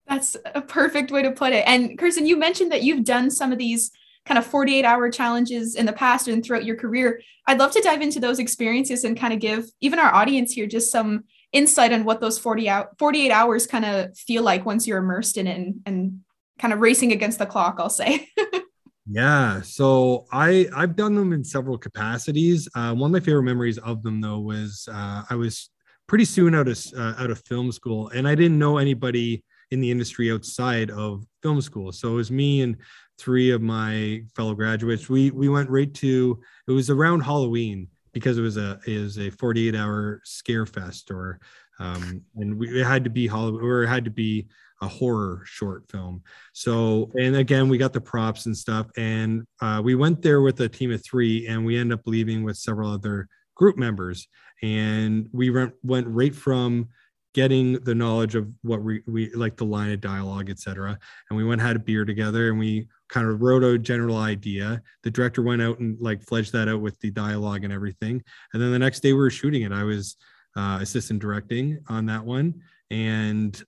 That's 0.08 0.36
a 0.54 0.62
perfect 0.62 1.12
way 1.12 1.24
to 1.24 1.32
put 1.32 1.54
it. 1.54 1.64
And 1.68 1.98
Carson 1.98 2.26
you 2.26 2.38
mentioned 2.38 2.72
that 2.72 2.84
you've 2.84 3.06
done 3.06 3.32
some 3.32 3.52
of 3.52 3.58
these 3.58 3.92
kind 4.26 4.38
of 4.38 4.46
48 4.46 4.86
hour 4.86 5.10
challenges 5.10 5.76
in 5.76 5.86
the 5.86 5.94
past 5.94 6.28
and 6.28 6.44
throughout 6.44 6.66
your 6.66 6.78
career. 6.78 7.22
I'd 7.46 7.60
love 7.60 7.72
to 7.72 7.82
dive 7.82 8.02
into 8.02 8.20
those 8.20 8.40
experiences 8.40 9.04
and 9.04 9.20
kind 9.20 9.34
of 9.34 9.40
give 9.40 9.66
even 9.82 10.00
our 10.00 10.14
audience 10.14 10.54
here 10.54 10.66
just 10.66 10.92
some 10.92 11.26
insight 11.52 11.94
on 11.94 12.04
what 12.04 12.20
those 12.20 12.40
40 12.40 12.68
out 12.68 12.98
48 12.98 13.32
hours 13.32 13.68
kind 13.68 13.86
of 13.86 14.18
feel 14.18 14.44
like 14.44 14.66
once 14.66 14.88
you're 14.88 14.98
immersed 14.98 15.38
in 15.38 15.48
it 15.48 15.56
and, 15.56 15.82
and 15.86 16.20
kind 16.58 16.74
of 16.74 16.80
racing 16.80 17.12
against 17.12 17.38
the 17.38 17.46
clock 17.46 17.76
I'll 17.78 17.90
say 17.90 18.28
Yeah, 19.10 19.62
so 19.62 20.26
I 20.32 20.68
I've 20.74 20.96
done 20.96 21.14
them 21.16 21.34
in 21.34 21.44
several 21.44 21.78
capacities. 21.78 22.70
Uh, 22.74 22.94
one 22.96 23.10
of 23.10 23.12
my 23.12 23.20
favorite 23.20 23.44
memories 23.44 23.78
of 23.80 24.02
them 24.02 24.22
though 24.22 24.40
was 24.40 24.88
uh, 24.92 25.24
I 25.30 25.36
was 25.36 25.70
pretty 26.08 26.24
soon 26.26 26.56
out 26.56 26.70
of 26.70 26.80
uh, 26.98 27.14
out 27.18 27.30
of 27.30 27.42
film 27.46 27.72
school, 27.74 28.10
and 28.10 28.28
I 28.28 28.36
didn't 28.36 28.58
know 28.60 28.78
anybody 28.78 29.44
in 29.72 29.82
the 29.82 29.92
industry 29.92 30.32
outside 30.32 30.90
of 30.92 31.26
film 31.42 31.60
school. 31.60 31.92
So 31.92 32.14
it 32.14 32.16
was 32.16 32.32
me 32.32 32.62
and 32.62 32.78
three 33.18 33.52
of 33.52 33.62
my 33.62 34.22
fellow 34.38 34.54
graduates. 34.54 35.10
We 35.10 35.32
we 35.32 35.50
went 35.50 35.70
right 35.70 35.94
to 35.96 36.40
it 36.68 36.72
was 36.72 36.90
around 36.90 37.22
Halloween 37.22 37.90
because 38.14 38.38
it 38.38 38.42
was 38.42 38.56
a 38.56 38.80
is 38.86 39.18
a 39.20 39.32
48 39.32 39.76
hour 39.76 40.22
scare 40.24 40.66
fest 40.66 41.12
or 41.12 41.40
um, 41.80 42.22
and 42.38 42.58
we, 42.58 42.80
it 42.82 42.86
had 42.86 43.04
to 43.04 43.10
be 43.10 43.28
Halloween 43.28 43.62
or 43.64 43.84
it 43.84 43.88
had 43.90 44.06
to 44.06 44.12
be 44.12 44.48
a 44.84 44.88
horror 44.88 45.42
short 45.46 45.90
film. 45.90 46.22
So, 46.54 47.12
and 47.20 47.36
again, 47.36 47.70
we 47.70 47.78
got 47.78 47.94
the 47.94 48.02
props 48.02 48.46
and 48.46 48.56
stuff, 48.56 48.88
and 48.98 49.46
uh, 49.62 49.82
we 49.84 49.96
went 49.96 50.22
there 50.22 50.42
with 50.42 50.60
a 50.62 50.70
team 50.70 50.92
of 50.92 51.04
three, 51.04 51.48
and 51.48 51.66
we 51.66 51.78
end 51.78 51.94
up 51.94 52.02
leaving 52.06 52.44
with 52.44 52.58
several 52.58 52.92
other 52.92 53.28
group 53.56 53.78
members, 53.78 54.28
and 54.62 55.30
we 55.32 55.50
went 55.50 55.74
went 55.84 56.08
right 56.08 56.36
from 56.36 56.90
getting 57.34 57.74
the 57.80 57.96
knowledge 57.96 58.36
of 58.36 58.48
what 58.62 58.84
we, 58.84 59.02
we 59.08 59.34
like 59.34 59.58
the 59.58 59.66
line 59.66 59.92
of 59.92 60.00
dialogue 60.00 60.52
etc 60.52 61.00
and 61.32 61.36
we 61.36 61.44
went 61.44 61.60
had 61.60 61.76
a 61.76 61.80
beer 61.80 62.06
together 62.06 62.50
and 62.50 62.60
we 62.60 62.88
kind 63.10 63.28
of 63.28 63.42
wrote 63.42 63.64
a 63.64 63.76
general 63.80 64.18
idea 64.18 64.80
the 65.02 65.10
director 65.10 65.42
went 65.42 65.60
out 65.60 65.80
and 65.80 66.00
like 66.00 66.22
fledged 66.22 66.54
that 66.54 66.68
out 66.68 66.80
with 66.80 67.00
the 67.00 67.10
dialogue 67.10 67.64
and 67.64 67.74
everything 67.74 68.22
and 68.54 68.62
then 68.62 68.72
the 68.72 68.78
next 68.78 69.00
day 69.00 69.14
we 69.14 69.18
were 69.18 69.32
shooting 69.32 69.64
it 69.64 69.72
i 69.72 69.82
was 69.82 70.16
uh, 70.56 70.80
assistant 70.82 71.20
directing 71.20 71.80
on 71.88 72.06
that 72.08 72.24
one. 72.24 72.62
And 72.90 73.62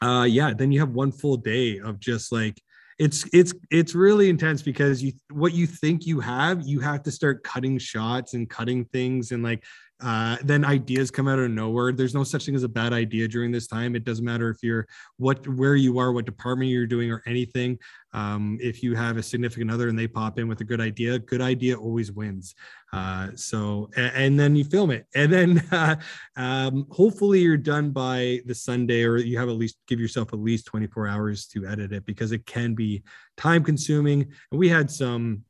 uh, 0.00 0.26
yeah, 0.28 0.52
then 0.54 0.72
you 0.72 0.80
have 0.80 0.90
one 0.90 1.12
full 1.12 1.36
day 1.36 1.78
of 1.78 2.00
just 2.00 2.32
like 2.32 2.60
it's 2.98 3.26
it's 3.32 3.54
it's 3.70 3.94
really 3.94 4.28
intense 4.28 4.60
because 4.60 5.02
you 5.02 5.12
what 5.30 5.54
you 5.54 5.66
think 5.66 6.06
you 6.06 6.20
have 6.20 6.62
you 6.66 6.80
have 6.80 7.02
to 7.02 7.10
start 7.10 7.42
cutting 7.42 7.78
shots 7.78 8.34
and 8.34 8.48
cutting 8.50 8.84
things 8.86 9.32
and 9.32 9.42
like 9.42 9.64
uh, 10.02 10.36
then 10.42 10.64
ideas 10.64 11.10
come 11.10 11.28
out 11.28 11.38
of 11.38 11.50
nowhere. 11.50 11.92
There's 11.92 12.14
no 12.14 12.24
such 12.24 12.46
thing 12.46 12.54
as 12.54 12.62
a 12.62 12.68
bad 12.68 12.92
idea 12.92 13.28
during 13.28 13.52
this 13.52 13.66
time. 13.66 13.94
It 13.94 14.04
doesn't 14.04 14.24
matter 14.24 14.48
if 14.48 14.62
you're 14.62 14.86
what 15.18 15.46
where 15.46 15.76
you 15.76 15.98
are 15.98 16.12
what 16.12 16.24
department 16.24 16.70
you're 16.70 16.86
doing 16.86 17.10
or 17.10 17.22
anything. 17.26 17.78
Um, 18.12 18.58
if 18.60 18.82
you 18.82 18.94
have 18.96 19.18
a 19.18 19.22
significant 19.22 19.70
other 19.70 19.88
and 19.88 19.98
they 19.98 20.08
pop 20.08 20.38
in 20.38 20.48
with 20.48 20.60
a 20.60 20.64
good 20.64 20.80
idea 20.80 21.18
good 21.18 21.40
idea 21.40 21.78
always 21.78 22.10
wins. 22.12 22.54
Uh, 22.92 23.28
so 23.36 23.88
and, 23.96 24.12
and, 24.16 24.40
then 24.40 24.56
you 24.56 24.64
film 24.64 24.90
it. 24.90 25.06
And 25.14 25.32
then 25.32 25.62
uh, 25.72 25.94
um, 26.36 26.86
hopefully 26.90 27.40
you're 27.40 27.56
done 27.56 27.90
by 27.90 28.40
the 28.46 28.54
sunday 28.54 29.04
or 29.04 29.18
you 29.18 29.38
have 29.38 29.48
at 29.48 29.54
least 29.54 29.76
give 29.86 30.00
yourself 30.00 30.32
at 30.32 30.40
least 30.40 30.66
24 30.66 31.06
hours 31.06 31.46
to 31.48 31.66
edit 31.66 31.92
it 31.92 32.04
because 32.04 32.32
it 32.32 32.46
can 32.46 32.74
be 32.74 33.02
time 33.36 33.62
consuming 33.62 34.22
and 34.50 34.58
we 34.58 34.68
had 34.68 34.90
some 34.90 35.44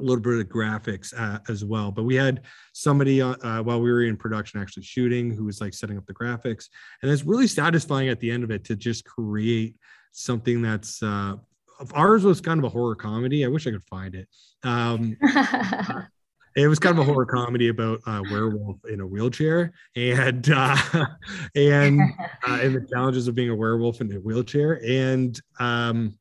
a 0.00 0.02
little 0.02 0.20
bit 0.20 0.40
of 0.40 0.46
graphics 0.48 1.12
uh, 1.16 1.38
as 1.48 1.64
well. 1.64 1.90
But 1.90 2.04
we 2.04 2.14
had 2.14 2.42
somebody 2.72 3.22
uh, 3.22 3.36
uh, 3.42 3.62
while 3.62 3.80
we 3.80 3.90
were 3.90 4.02
in 4.02 4.16
production 4.16 4.60
actually 4.60 4.82
shooting 4.82 5.30
who 5.30 5.44
was 5.44 5.60
like 5.60 5.74
setting 5.74 5.96
up 5.96 6.06
the 6.06 6.14
graphics, 6.14 6.68
and 7.02 7.10
it's 7.10 7.24
really 7.24 7.46
satisfying 7.46 8.08
at 8.08 8.20
the 8.20 8.30
end 8.30 8.44
of 8.44 8.50
it 8.50 8.64
to 8.64 8.76
just 8.76 9.04
create 9.04 9.76
something 10.12 10.62
that's. 10.62 11.02
Uh, 11.02 11.36
ours 11.92 12.24
was 12.24 12.40
kind 12.40 12.58
of 12.58 12.64
a 12.64 12.68
horror 12.68 12.94
comedy. 12.94 13.44
I 13.44 13.48
wish 13.48 13.66
I 13.66 13.72
could 13.72 13.84
find 13.84 14.14
it. 14.14 14.28
Um, 14.62 15.16
it 16.56 16.68
was 16.68 16.78
kind 16.78 16.96
of 16.96 17.06
a 17.06 17.10
horror 17.10 17.26
comedy 17.26 17.68
about 17.68 18.00
a 18.06 18.22
werewolf 18.30 18.84
in 18.88 19.00
a 19.00 19.06
wheelchair 19.06 19.72
and 19.96 20.48
uh, 20.54 20.76
and 21.54 22.00
uh, 22.46 22.58
and 22.62 22.74
the 22.74 22.86
challenges 22.92 23.28
of 23.28 23.34
being 23.34 23.50
a 23.50 23.54
werewolf 23.54 24.00
in 24.00 24.12
a 24.12 24.16
wheelchair 24.16 24.80
and 24.84 25.40
um, 25.58 26.16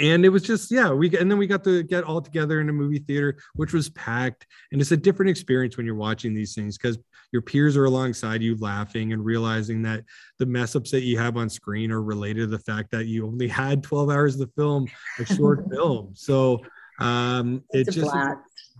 and 0.00 0.24
it 0.24 0.28
was 0.28 0.42
just 0.42 0.70
yeah 0.70 0.90
we 0.90 1.14
and 1.18 1.30
then 1.30 1.38
we 1.38 1.46
got 1.46 1.62
to 1.62 1.82
get 1.82 2.04
all 2.04 2.20
together 2.20 2.60
in 2.60 2.68
a 2.68 2.72
movie 2.72 2.98
theater 2.98 3.36
which 3.54 3.72
was 3.72 3.88
packed 3.90 4.46
and 4.72 4.80
it's 4.80 4.92
a 4.92 4.96
different 4.96 5.30
experience 5.30 5.76
when 5.76 5.86
you're 5.86 5.94
watching 5.94 6.34
these 6.34 6.54
things 6.54 6.76
because 6.76 6.98
your 7.32 7.42
peers 7.42 7.76
are 7.76 7.84
alongside 7.84 8.42
you 8.42 8.56
laughing 8.58 9.12
and 9.12 9.24
realizing 9.24 9.82
that 9.82 10.02
the 10.38 10.46
mess 10.46 10.74
ups 10.74 10.90
that 10.90 11.02
you 11.02 11.18
have 11.18 11.36
on 11.36 11.48
screen 11.48 11.92
are 11.92 12.02
related 12.02 12.40
to 12.40 12.46
the 12.46 12.58
fact 12.58 12.90
that 12.90 13.06
you 13.06 13.26
only 13.26 13.48
had 13.62 13.82
12 13.82 14.10
hours 14.10 14.34
of 14.34 14.40
the 14.40 14.52
film 14.60 14.86
a 15.18 15.26
short 15.26 15.68
film 15.72 16.10
so 16.14 16.60
um 16.98 17.62
it's 17.70 17.96
it 17.96 18.00
just 18.00 18.14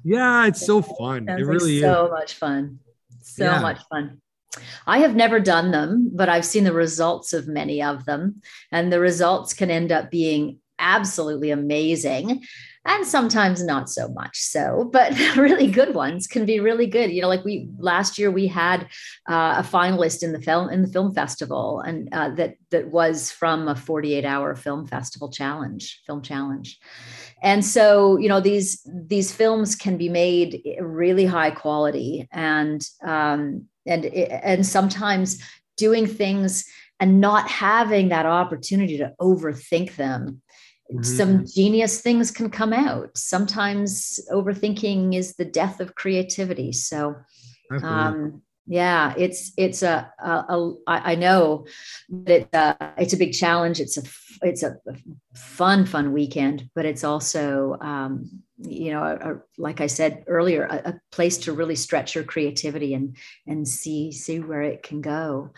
yeah 0.05 0.47
it's 0.47 0.65
so 0.65 0.81
fun 0.83 1.27
Sounds 1.27 1.41
it 1.41 1.45
really 1.45 1.81
like 1.81 1.91
so 1.91 2.07
is. 2.07 2.11
much 2.11 2.35
fun 2.35 2.79
so 3.21 3.45
yeah. 3.45 3.61
much 3.61 3.79
fun 3.91 4.21
I 4.85 4.99
have 4.99 5.15
never 5.15 5.39
done 5.39 5.71
them, 5.71 6.11
but 6.13 6.29
I've 6.29 6.45
seen 6.45 6.65
the 6.65 6.73
results 6.73 7.33
of 7.33 7.47
many 7.47 7.81
of 7.85 8.05
them. 8.05 8.43
And 8.73 8.93
the 8.93 8.99
results 8.99 9.55
can 9.55 9.71
end 9.71 9.93
up 9.93 10.11
being 10.11 10.59
absolutely 10.81 11.51
amazing 11.51 12.43
and 12.87 13.07
sometimes 13.07 13.63
not 13.63 13.91
so 13.91 14.09
much. 14.09 14.39
So 14.39 14.89
but 14.93 15.17
really 15.37 15.71
good 15.71 15.95
ones 15.95 16.27
can 16.27 16.47
be 16.47 16.61
really 16.61 16.87
good. 16.87 17.11
You 17.11 17.23
know 17.23 17.29
like 17.29 17.45
we 17.45 17.69
last 17.79 18.19
year 18.19 18.31
we 18.31 18.47
had 18.47 18.83
uh, 19.29 19.57
a 19.59 19.63
finalist 19.63 20.23
in 20.23 20.33
the 20.33 20.41
film 20.41 20.71
in 20.71 20.83
the 20.83 20.89
film 20.89 21.15
festival 21.15 21.81
and 21.81 22.09
uh, 22.13 22.31
that 22.37 22.55
that 22.71 22.89
was 22.89 23.31
from 23.31 23.69
a 23.69 23.77
48 23.77 24.25
hour 24.25 24.55
film 24.57 24.87
festival 24.87 25.31
challenge 25.31 26.01
film 26.07 26.23
challenge. 26.23 26.79
And 27.43 27.65
so 27.65 28.19
you 28.19 28.29
know 28.29 28.41
these 28.41 28.87
these 29.07 29.33
films 29.33 29.77
can 29.77 29.97
be 29.97 30.09
made 30.09 30.63
really 30.81 31.27
high 31.27 31.51
quality 31.51 32.29
and 32.33 32.83
um, 33.05 33.67
and 33.87 34.07
and 34.07 34.67
sometimes 34.67 35.43
doing 35.77 36.07
things 36.07 36.65
and 36.99 37.21
not 37.21 37.49
having 37.49 38.11
that 38.11 38.27
opportunity 38.27 38.99
to 38.99 39.13
overthink 39.21 39.97
them 39.97 40.43
mm-hmm. 40.93 41.03
some 41.03 41.47
genius 41.47 42.01
things 42.01 42.31
can 42.31 42.51
come 42.51 42.73
out. 42.73 43.17
Sometimes 43.17 44.21
overthinking 44.33 45.15
is 45.15 45.37
the 45.37 45.45
death 45.45 45.81
of 45.81 45.95
creativity. 45.95 46.73
So, 46.73 47.17
um, 47.83 48.43
yeah, 48.67 49.15
it's 49.17 49.53
it's 49.57 49.83
a, 49.83 50.13
a, 50.19 50.31
a 50.31 50.75
I 50.87 51.15
know 51.15 51.67
that 52.09 52.43
it's 52.43 52.55
a, 52.55 52.95
it's 52.99 53.13
a 53.13 53.17
big 53.17 53.33
challenge. 53.33 53.81
It's 53.81 53.97
a 53.97 54.03
it's 54.43 54.63
a 54.63 54.77
fun 55.35 55.87
fun 55.87 56.13
weekend, 56.13 56.69
but 56.75 56.85
it's 56.85 57.05
also 57.05 57.77
um, 57.81 58.43
you 58.63 58.91
know, 58.93 59.03
a, 59.03 59.33
a, 59.33 59.41
like 59.59 59.81
I 59.81 59.87
said 59.87 60.25
earlier, 60.27 60.65
a, 60.65 60.91
a, 60.91 61.01
place 61.11 61.39
to 61.39 61.53
really 61.53 61.77
stretch 61.77 62.15
your 62.15 62.25
creativity 62.25 62.95
and 62.95 63.17
and 63.47 63.67
see 63.67 64.13
see 64.13 64.41
where 64.41 64.63
it 64.63 64.83
can 64.83 65.01
go. 65.01 65.51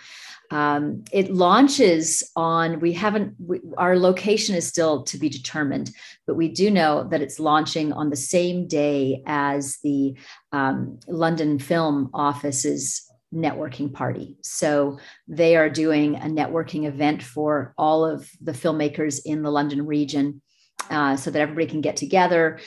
Um, 0.52 1.04
it 1.12 1.32
launches 1.32 2.22
on. 2.36 2.78
We 2.80 2.92
haven't. 2.92 3.34
We, 3.38 3.60
our 3.78 3.98
location 3.98 4.54
is 4.54 4.66
still 4.66 5.02
to 5.04 5.16
be 5.16 5.30
determined, 5.30 5.90
but 6.26 6.36
we 6.36 6.48
do 6.48 6.70
know 6.70 7.08
that 7.10 7.22
it's 7.22 7.40
launching 7.40 7.92
on 7.94 8.10
the 8.10 8.16
same 8.16 8.68
day 8.68 9.22
as 9.24 9.78
the 9.82 10.14
um, 10.52 11.00
London 11.08 11.58
Film 11.58 12.10
Office's 12.12 13.10
networking 13.34 13.90
party. 13.90 14.36
So 14.42 14.98
they 15.26 15.56
are 15.56 15.70
doing 15.70 16.16
a 16.16 16.26
networking 16.26 16.84
event 16.84 17.22
for 17.22 17.72
all 17.78 18.04
of 18.04 18.28
the 18.42 18.52
filmmakers 18.52 19.22
in 19.24 19.42
the 19.42 19.50
London 19.50 19.86
region 19.86 20.42
uh, 20.90 21.16
so 21.16 21.30
that 21.30 21.40
everybody 21.40 21.66
can 21.66 21.80
get 21.80 21.96
together, 21.96 22.60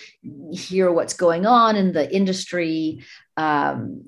hear 0.51 0.92
what's 0.92 1.13
going 1.13 1.46
on 1.46 1.75
in 1.75 1.94
the 1.94 2.12
industry, 2.12 3.04
um, 3.38 4.01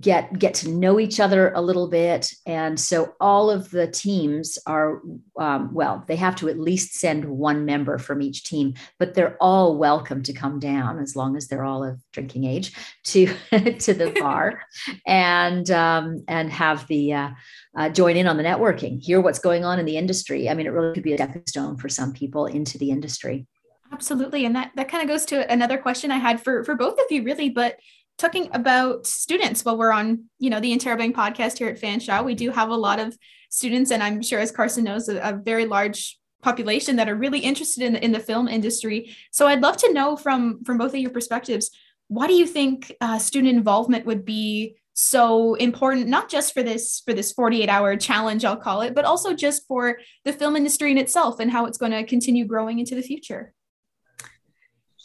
get 0.00 0.38
get 0.38 0.54
to 0.54 0.68
know 0.68 1.00
each 1.00 1.18
other 1.18 1.52
a 1.52 1.62
little 1.62 1.88
bit. 1.88 2.30
And 2.44 2.78
so 2.78 3.14
all 3.18 3.50
of 3.50 3.70
the 3.70 3.86
teams 3.86 4.58
are 4.66 5.00
um, 5.38 5.72
well, 5.72 6.04
they 6.06 6.16
have 6.16 6.36
to 6.36 6.48
at 6.48 6.58
least 6.58 6.94
send 6.94 7.24
one 7.24 7.64
member 7.64 7.98
from 7.98 8.20
each 8.20 8.44
team, 8.44 8.74
but 8.98 9.14
they're 9.14 9.36
all 9.40 9.78
welcome 9.78 10.22
to 10.24 10.32
come 10.32 10.58
down 10.58 10.98
as 10.98 11.16
long 11.16 11.36
as 11.36 11.48
they're 11.48 11.64
all 11.64 11.82
of 11.82 11.98
drinking 12.12 12.44
age 12.44 12.72
to 13.04 13.26
to 13.78 13.94
the 13.94 14.14
bar 14.20 14.62
and 15.06 15.70
um, 15.70 16.22
and 16.28 16.50
have 16.50 16.86
the 16.88 17.14
uh, 17.14 17.30
uh, 17.76 17.88
join 17.88 18.16
in 18.16 18.26
on 18.26 18.36
the 18.36 18.42
networking, 18.42 19.02
hear 19.02 19.20
what's 19.20 19.38
going 19.38 19.64
on 19.64 19.78
in 19.78 19.86
the 19.86 19.96
industry. 19.96 20.48
I 20.48 20.54
mean, 20.54 20.66
it 20.66 20.70
really 20.70 20.94
could 20.94 21.02
be 21.02 21.14
a 21.14 21.16
stepping 21.16 21.46
stone 21.46 21.76
for 21.76 21.88
some 21.88 22.12
people 22.12 22.46
into 22.46 22.78
the 22.78 22.90
industry. 22.90 23.46
Absolutely. 23.92 24.44
And 24.44 24.56
that, 24.56 24.72
that 24.74 24.88
kind 24.88 25.02
of 25.02 25.08
goes 25.08 25.24
to 25.26 25.50
another 25.50 25.78
question 25.78 26.10
I 26.10 26.18
had 26.18 26.42
for, 26.42 26.64
for 26.64 26.74
both 26.74 26.98
of 26.98 27.06
you 27.10 27.22
really, 27.22 27.48
but 27.48 27.76
talking 28.18 28.48
about 28.52 29.06
students 29.06 29.64
while 29.64 29.76
we're 29.76 29.92
on, 29.92 30.24
you 30.38 30.50
know, 30.50 30.60
the 30.60 30.76
Interrobang 30.76 31.12
podcast 31.12 31.58
here 31.58 31.68
at 31.68 31.80
Fanshawe, 31.80 32.24
we 32.24 32.34
do 32.34 32.50
have 32.50 32.70
a 32.70 32.76
lot 32.76 33.00
of 33.00 33.16
students, 33.50 33.90
and 33.90 34.02
I'm 34.02 34.22
sure 34.22 34.40
as 34.40 34.52
Carson 34.52 34.84
knows, 34.84 35.08
a, 35.08 35.18
a 35.18 35.32
very 35.32 35.66
large 35.66 36.18
population 36.42 36.96
that 36.96 37.08
are 37.08 37.14
really 37.14 37.40
interested 37.40 37.82
in 37.82 37.94
the, 37.94 38.04
in 38.04 38.12
the 38.12 38.20
film 38.20 38.48
industry. 38.48 39.16
So 39.32 39.46
I'd 39.46 39.62
love 39.62 39.76
to 39.78 39.92
know 39.92 40.16
from, 40.16 40.62
from 40.64 40.78
both 40.78 40.92
of 40.92 41.00
your 41.00 41.10
perspectives, 41.10 41.70
why 42.08 42.26
do 42.26 42.34
you 42.34 42.46
think 42.46 42.94
uh, 43.00 43.18
student 43.18 43.56
involvement 43.56 44.06
would 44.06 44.24
be 44.24 44.76
so 44.94 45.54
important 45.54 46.06
not 46.06 46.30
just 46.30 46.54
for 46.54 46.62
this 46.62 47.02
for 47.04 47.12
this 47.12 47.32
48 47.32 47.68
hour 47.68 47.96
challenge 47.96 48.44
i'll 48.44 48.56
call 48.56 48.82
it 48.82 48.94
but 48.94 49.04
also 49.04 49.34
just 49.34 49.66
for 49.66 49.98
the 50.24 50.32
film 50.32 50.54
industry 50.54 50.92
in 50.92 50.98
itself 50.98 51.40
and 51.40 51.50
how 51.50 51.66
it's 51.66 51.78
going 51.78 51.90
to 51.90 52.04
continue 52.04 52.44
growing 52.44 52.78
into 52.78 52.94
the 52.94 53.02
future 53.02 53.52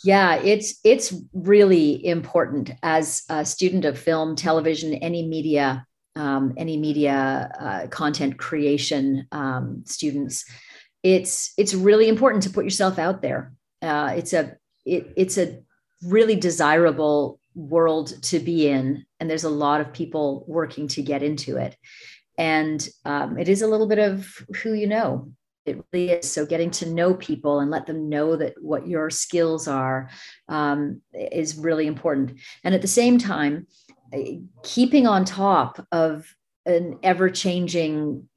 yeah, 0.03 0.35
it's 0.35 0.79
it's 0.83 1.13
really 1.33 2.05
important 2.05 2.71
as 2.83 3.23
a 3.29 3.43
student 3.43 3.85
of 3.85 3.97
film, 3.97 4.35
television, 4.35 4.93
any 4.93 5.27
media, 5.27 5.85
um, 6.15 6.53
any 6.57 6.77
media 6.77 7.51
uh, 7.59 7.87
content 7.87 8.37
creation 8.37 9.27
um, 9.31 9.83
students. 9.85 10.45
It's 11.03 11.53
it's 11.57 11.73
really 11.73 12.07
important 12.07 12.43
to 12.43 12.49
put 12.49 12.63
yourself 12.63 12.97
out 12.97 13.21
there. 13.21 13.53
Uh, 13.81 14.13
it's 14.15 14.33
a 14.33 14.55
it, 14.85 15.11
it's 15.17 15.37
a 15.37 15.59
really 16.03 16.35
desirable 16.35 17.39
world 17.53 18.21
to 18.23 18.39
be 18.39 18.69
in, 18.69 19.05
and 19.19 19.29
there's 19.29 19.43
a 19.43 19.49
lot 19.49 19.81
of 19.81 19.91
people 19.91 20.45
working 20.47 20.87
to 20.89 21.01
get 21.01 21.23
into 21.23 21.57
it. 21.57 21.75
And 22.37 22.87
um, 23.03 23.37
it 23.37 23.49
is 23.49 23.61
a 23.61 23.67
little 23.67 23.87
bit 23.87 23.99
of 23.99 24.33
who 24.63 24.73
you 24.73 24.87
know 24.87 25.33
it 25.65 25.83
really 25.91 26.11
is. 26.11 26.31
So 26.31 26.45
getting 26.45 26.71
to 26.71 26.89
know 26.89 27.13
people 27.13 27.59
and 27.59 27.69
let 27.69 27.85
them 27.85 28.09
know 28.09 28.35
that 28.35 28.53
what 28.61 28.87
your 28.87 29.09
skills 29.09 29.67
are 29.67 30.09
um, 30.47 31.01
is 31.13 31.57
really 31.57 31.87
important. 31.87 32.39
And 32.63 32.73
at 32.73 32.81
the 32.81 32.87
same 32.87 33.17
time, 33.17 33.67
eh, 34.13 34.37
keeping 34.63 35.07
on 35.07 35.25
top 35.25 35.85
of 35.91 36.33
an 36.65 36.99
ever 37.03 37.29
changing 37.29 38.27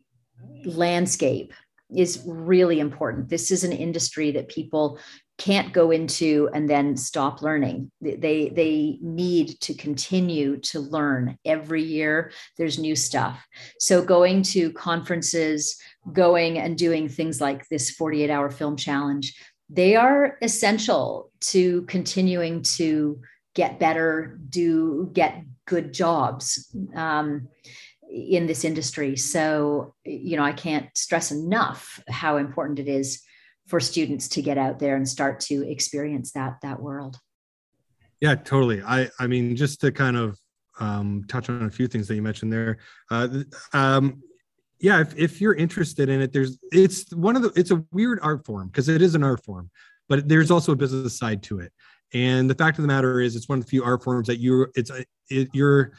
landscape 0.65 1.53
is 1.95 2.23
really 2.27 2.81
important. 2.81 3.29
This 3.29 3.51
is 3.51 3.65
an 3.65 3.73
industry 3.73 4.31
that 4.33 4.49
people 4.49 4.99
can't 5.43 5.73
go 5.73 5.91
into 5.91 6.49
and 6.55 6.71
then 6.71 6.97
stop 6.97 7.43
learning. 7.43 7.91
They 8.01 8.49
they 8.51 8.99
need 9.01 9.61
to 9.63 9.75
continue 9.75 10.59
to 10.59 10.79
learn 10.79 11.37
every 11.45 11.83
year. 11.83 12.31
There's 12.57 12.79
new 12.79 12.95
stuff. 12.95 13.45
So 13.81 14.05
going 14.05 14.45
to 14.55 14.73
conferences, 14.75 15.77
going 16.13 16.59
and 16.59 16.79
doing 16.79 17.09
things 17.09 17.41
like 17.41 17.69
this 17.69 17.91
48 17.91 18.31
hour 18.31 18.51
film 18.51 18.77
challenge, 18.77 19.35
they 19.69 19.97
are 19.97 20.39
essential 20.43 21.33
to 21.51 21.83
continuing 21.87 22.63
to 22.77 23.21
get 23.55 23.81
better, 23.81 24.39
do 24.49 25.11
get 25.13 25.43
good 25.67 25.93
jobs 25.93 26.73
um, 26.95 27.49
in 28.09 28.47
this 28.47 28.65
industry. 28.65 29.17
So, 29.17 29.97
you 30.05 30.37
know, 30.37 30.45
I 30.45 30.53
can't 30.53 30.87
stress 30.97 31.33
enough 31.33 32.01
how 32.09 32.37
important 32.37 32.79
it 32.79 32.87
is 32.87 33.25
for 33.67 33.81
students 33.81 34.29
to 34.29 34.43
get 34.43 34.59
out 34.59 34.79
there 34.79 34.97
and 34.97 35.09
start 35.09 35.41
to 35.41 35.69
experience 35.69 36.33
that 36.33 36.59
that 36.63 36.81
world. 36.81 37.19
Yeah, 38.21 38.35
totally. 38.35 38.83
I 38.83 39.09
I 39.19 39.27
mean, 39.27 39.57
just 39.57 39.81
to 39.81 39.93
kind 39.93 40.17
of 40.17 40.39
um, 40.81 41.25
touch 41.29 41.49
on 41.49 41.63
a 41.63 41.71
few 41.71 41.87
things 41.87 42.09
that 42.09 42.15
you 42.15 42.23
mentioned 42.23 42.53
there. 42.53 42.79
Uh, 43.11 43.29
um, 43.73 44.23
yeah, 44.81 45.01
if, 45.01 45.17
if 45.17 45.41
you're 45.41 45.55
interested 45.55 46.09
in 46.09 46.21
it, 46.21 46.33
there's 46.33 46.59
it's 46.73 47.13
one 47.15 47.37
of 47.37 47.43
the 47.43 47.53
it's 47.55 47.71
a 47.71 47.85
weird 47.93 48.19
art 48.23 48.45
form 48.45 48.69
because 48.69 48.89
it 48.89 49.01
is 49.01 49.15
an 49.15 49.23
art 49.23 49.45
form, 49.45 49.71
but 50.09 50.29
there's 50.29 50.51
also 50.51 50.73
a 50.73 50.77
business 50.77 51.17
side 51.17 51.43
to 51.45 51.61
it. 51.61 51.73
And 52.15 52.51
the 52.51 52.55
fact 52.55 52.79
of 52.79 52.83
the 52.83 52.89
matter 52.89 53.21
is, 53.21 53.37
it's 53.37 53.49
one 53.49 53.59
of 53.59 53.65
the 53.65 53.71
few 53.71 53.85
art 53.85 54.03
forms 54.03 54.27
that 54.27 54.39
you 54.39 54.67
it's 54.75 54.91
it, 55.31 55.49
you're 55.53 55.93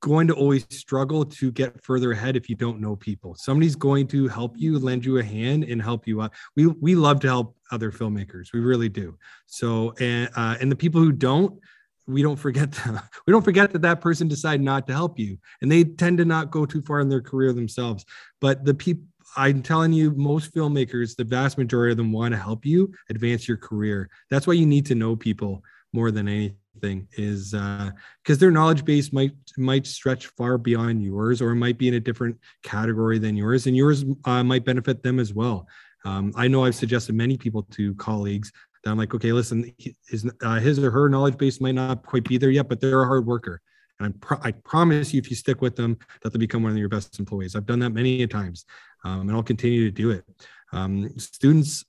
going 0.00 0.26
to 0.28 0.34
always 0.34 0.66
struggle 0.70 1.24
to 1.24 1.50
get 1.50 1.82
further 1.82 2.12
ahead 2.12 2.36
if 2.36 2.48
you 2.48 2.54
don't 2.54 2.80
know 2.80 2.96
people. 2.96 3.34
Somebody's 3.34 3.76
going 3.76 4.06
to 4.08 4.28
help 4.28 4.56
you, 4.56 4.78
lend 4.78 5.04
you 5.04 5.18
a 5.18 5.24
hand, 5.24 5.64
and 5.64 5.82
help 5.82 6.06
you 6.06 6.22
out. 6.22 6.32
We 6.56 6.66
we 6.66 6.94
love 6.94 7.20
to 7.20 7.28
help 7.28 7.56
other 7.70 7.90
filmmakers. 7.90 8.52
We 8.52 8.60
really 8.60 8.88
do. 8.88 9.16
So 9.46 9.94
and 10.00 10.28
uh, 10.36 10.56
and 10.60 10.70
the 10.70 10.76
people 10.76 11.00
who 11.00 11.12
don't, 11.12 11.58
we 12.06 12.22
don't 12.22 12.36
forget 12.36 12.72
them. 12.72 13.00
We 13.26 13.32
don't 13.32 13.44
forget 13.44 13.72
that 13.72 13.82
that 13.82 14.00
person 14.00 14.26
decided 14.28 14.62
not 14.62 14.86
to 14.86 14.92
help 14.94 15.18
you, 15.18 15.38
and 15.60 15.70
they 15.70 15.84
tend 15.84 16.18
to 16.18 16.24
not 16.24 16.50
go 16.50 16.64
too 16.64 16.82
far 16.82 17.00
in 17.00 17.08
their 17.08 17.20
career 17.20 17.52
themselves. 17.52 18.04
But 18.40 18.64
the 18.64 18.74
people. 18.74 19.04
I'm 19.36 19.60
telling 19.62 19.92
you, 19.92 20.12
most 20.12 20.54
filmmakers, 20.54 21.14
the 21.14 21.22
vast 21.22 21.58
majority 21.58 21.90
of 21.90 21.98
them 21.98 22.12
want 22.12 22.32
to 22.32 22.38
help 22.38 22.64
you 22.64 22.94
advance 23.10 23.46
your 23.46 23.58
career. 23.58 24.08
That's 24.30 24.46
why 24.46 24.54
you 24.54 24.64
need 24.64 24.86
to 24.86 24.94
know 24.94 25.16
people 25.16 25.62
more 25.92 26.10
than 26.10 26.28
anything 26.28 26.56
thing 26.80 27.08
is 27.16 27.52
because 27.52 28.36
uh, 28.36 28.40
their 28.40 28.50
knowledge 28.50 28.84
base 28.84 29.12
might 29.12 29.32
might 29.56 29.86
stretch 29.86 30.26
far 30.28 30.58
beyond 30.58 31.02
yours 31.02 31.42
or 31.42 31.50
it 31.50 31.56
might 31.56 31.78
be 31.78 31.88
in 31.88 31.94
a 31.94 32.00
different 32.00 32.36
category 32.62 33.18
than 33.18 33.36
yours 33.36 33.66
and 33.66 33.76
yours 33.76 34.04
uh, 34.24 34.42
might 34.42 34.64
benefit 34.64 35.02
them 35.02 35.18
as 35.18 35.32
well. 35.34 35.66
Um, 36.04 36.32
i 36.36 36.46
know 36.46 36.64
i've 36.64 36.76
suggested 36.76 37.14
many 37.14 37.36
people 37.36 37.64
to 37.70 37.92
colleagues 37.96 38.52
that 38.84 38.90
i'm 38.90 38.96
like 38.96 39.12
okay 39.14 39.32
listen 39.32 39.74
his, 40.08 40.30
uh, 40.42 40.60
his 40.60 40.78
or 40.78 40.92
her 40.92 41.08
knowledge 41.08 41.36
base 41.36 41.60
might 41.60 41.74
not 41.74 42.06
quite 42.06 42.24
be 42.24 42.38
there 42.38 42.50
yet 42.50 42.68
but 42.68 42.80
they're 42.80 43.02
a 43.02 43.06
hard 43.06 43.26
worker. 43.26 43.60
And 44.00 44.14
i 44.42 44.52
promise 44.52 45.12
you 45.12 45.18
if 45.18 45.28
you 45.28 45.34
stick 45.34 45.60
with 45.60 45.74
them 45.74 45.98
that 46.22 46.32
they'll 46.32 46.38
become 46.38 46.62
one 46.62 46.70
of 46.70 46.78
your 46.78 46.88
best 46.88 47.18
employees. 47.18 47.56
I've 47.56 47.66
done 47.66 47.80
that 47.80 47.90
many 47.90 48.26
times 48.28 48.64
um, 49.04 49.22
and 49.22 49.32
i'll 49.32 49.42
continue 49.42 49.84
to 49.84 49.90
do 49.90 50.10
it. 50.10 50.24
Um, 50.72 51.10
students 51.18 51.84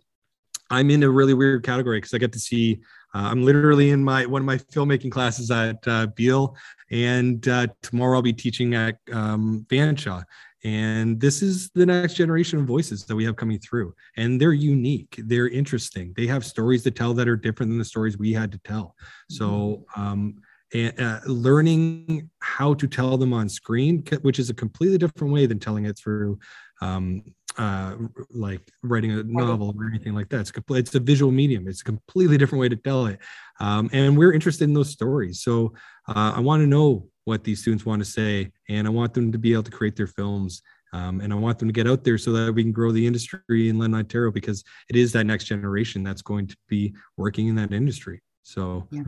i'm 0.71 0.89
in 0.89 1.03
a 1.03 1.09
really 1.09 1.33
weird 1.33 1.63
category 1.63 1.97
because 1.97 2.13
i 2.13 2.17
get 2.17 2.33
to 2.33 2.39
see 2.39 2.79
I'm 3.13 3.43
literally 3.43 3.89
in 3.89 4.03
my 4.03 4.25
one 4.25 4.41
of 4.41 4.45
my 4.45 4.57
filmmaking 4.57 5.11
classes 5.11 5.49
at 5.51 5.85
uh, 5.87 6.07
Beal, 6.07 6.55
and 6.91 7.47
uh, 7.47 7.67
tomorrow 7.81 8.17
I'll 8.17 8.21
be 8.21 8.33
teaching 8.33 8.75
at 8.75 8.97
um, 9.11 9.65
Fanshawe. 9.69 10.23
And 10.65 11.21
this 11.21 11.41
is 11.41 11.69
the 11.71 11.85
next 11.85 12.15
generation 12.15 12.59
of 12.59 12.65
voices 12.65 13.05
that 13.05 13.15
we 13.15 13.23
have 13.23 13.37
coming 13.37 13.59
through, 13.59 13.93
and 14.17 14.39
they're 14.39 14.53
unique. 14.53 15.19
They're 15.23 15.47
interesting. 15.47 16.13
They 16.17 16.27
have 16.27 16.45
stories 16.45 16.83
to 16.83 16.91
tell 16.91 17.13
that 17.13 17.27
are 17.27 17.37
different 17.37 17.69
than 17.71 17.79
the 17.79 17.85
stories 17.85 18.17
we 18.17 18.33
had 18.33 18.51
to 18.51 18.59
tell. 18.59 18.95
So. 19.29 19.85
Mm-hmm. 19.95 20.01
Um, 20.01 20.35
and 20.71 20.99
uh, 20.99 21.19
learning 21.25 22.29
how 22.41 22.75
to 22.75 22.87
tell 22.87 23.17
them 23.17 23.33
on 23.33 23.49
screen, 23.49 24.03
which 24.21 24.37
is 24.37 24.51
a 24.51 24.53
completely 24.53 24.99
different 24.99 25.33
way 25.33 25.47
than 25.47 25.57
telling 25.57 25.85
it 25.85 25.97
through 25.97 26.37
um, 26.81 27.23
uh, 27.57 27.95
like 28.31 28.61
writing 28.83 29.11
a 29.11 29.23
novel 29.23 29.73
or 29.77 29.87
anything 29.87 30.13
like 30.13 30.29
that. 30.29 30.41
It's 30.41 30.51
a, 30.51 30.73
it's 30.73 30.95
a 30.95 30.99
visual 30.99 31.31
medium. 31.31 31.67
It's 31.67 31.81
a 31.81 31.85
completely 31.85 32.37
different 32.37 32.61
way 32.61 32.69
to 32.69 32.75
tell 32.75 33.07
it. 33.07 33.19
Um, 33.59 33.89
and 33.93 34.17
we're 34.17 34.33
interested 34.33 34.65
in 34.65 34.73
those 34.73 34.89
stories. 34.89 35.41
So 35.41 35.73
uh, 36.07 36.33
I 36.35 36.39
want 36.39 36.61
to 36.61 36.67
know 36.67 37.07
what 37.25 37.43
these 37.43 37.61
students 37.61 37.85
want 37.85 38.03
to 38.03 38.09
say, 38.09 38.51
and 38.69 38.87
I 38.87 38.89
want 38.89 39.13
them 39.13 39.31
to 39.31 39.37
be 39.37 39.53
able 39.53 39.63
to 39.63 39.71
create 39.71 39.95
their 39.95 40.07
films. 40.07 40.61
Um, 40.91 41.21
and 41.21 41.31
I 41.31 41.35
want 41.35 41.59
them 41.59 41.67
to 41.67 41.73
get 41.73 41.87
out 41.87 42.03
there 42.03 42.17
so 42.17 42.31
that 42.31 42.51
we 42.51 42.63
can 42.63 42.71
grow 42.71 42.91
the 42.91 43.05
industry 43.05 43.69
in 43.69 43.77
London, 43.77 43.99
Ontario, 43.99 44.31
because 44.31 44.63
it 44.89 44.95
is 44.95 45.11
that 45.11 45.25
next 45.25 45.43
generation 45.45 46.03
that's 46.03 46.23
going 46.23 46.47
to 46.47 46.57
be 46.67 46.95
working 47.15 47.47
in 47.47 47.55
that 47.55 47.71
industry. 47.71 48.21
So, 48.41 48.87
yeah, 48.89 49.03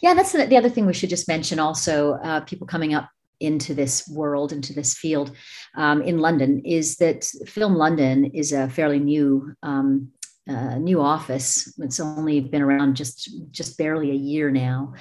yeah, 0.00 0.14
that's 0.14 0.32
the, 0.32 0.46
the 0.46 0.56
other 0.56 0.68
thing 0.68 0.86
we 0.86 0.94
should 0.94 1.10
just 1.10 1.28
mention. 1.28 1.60
Also, 1.60 2.14
uh, 2.14 2.40
people 2.40 2.66
coming 2.66 2.94
up 2.94 3.08
into 3.40 3.74
this 3.74 4.08
world, 4.08 4.52
into 4.52 4.72
this 4.72 4.94
field 4.94 5.32
um, 5.76 6.02
in 6.02 6.18
London, 6.18 6.60
is 6.64 6.96
that 6.96 7.24
Film 7.46 7.74
London 7.74 8.26
is 8.26 8.52
a 8.52 8.68
fairly 8.68 8.98
new 8.98 9.54
um, 9.62 10.10
uh, 10.48 10.76
new 10.76 11.00
office. 11.00 11.72
It's 11.78 12.00
only 12.00 12.40
been 12.40 12.62
around 12.62 12.96
just 12.96 13.30
just 13.50 13.78
barely 13.78 14.10
a 14.10 14.14
year 14.14 14.50
now, 14.50 14.94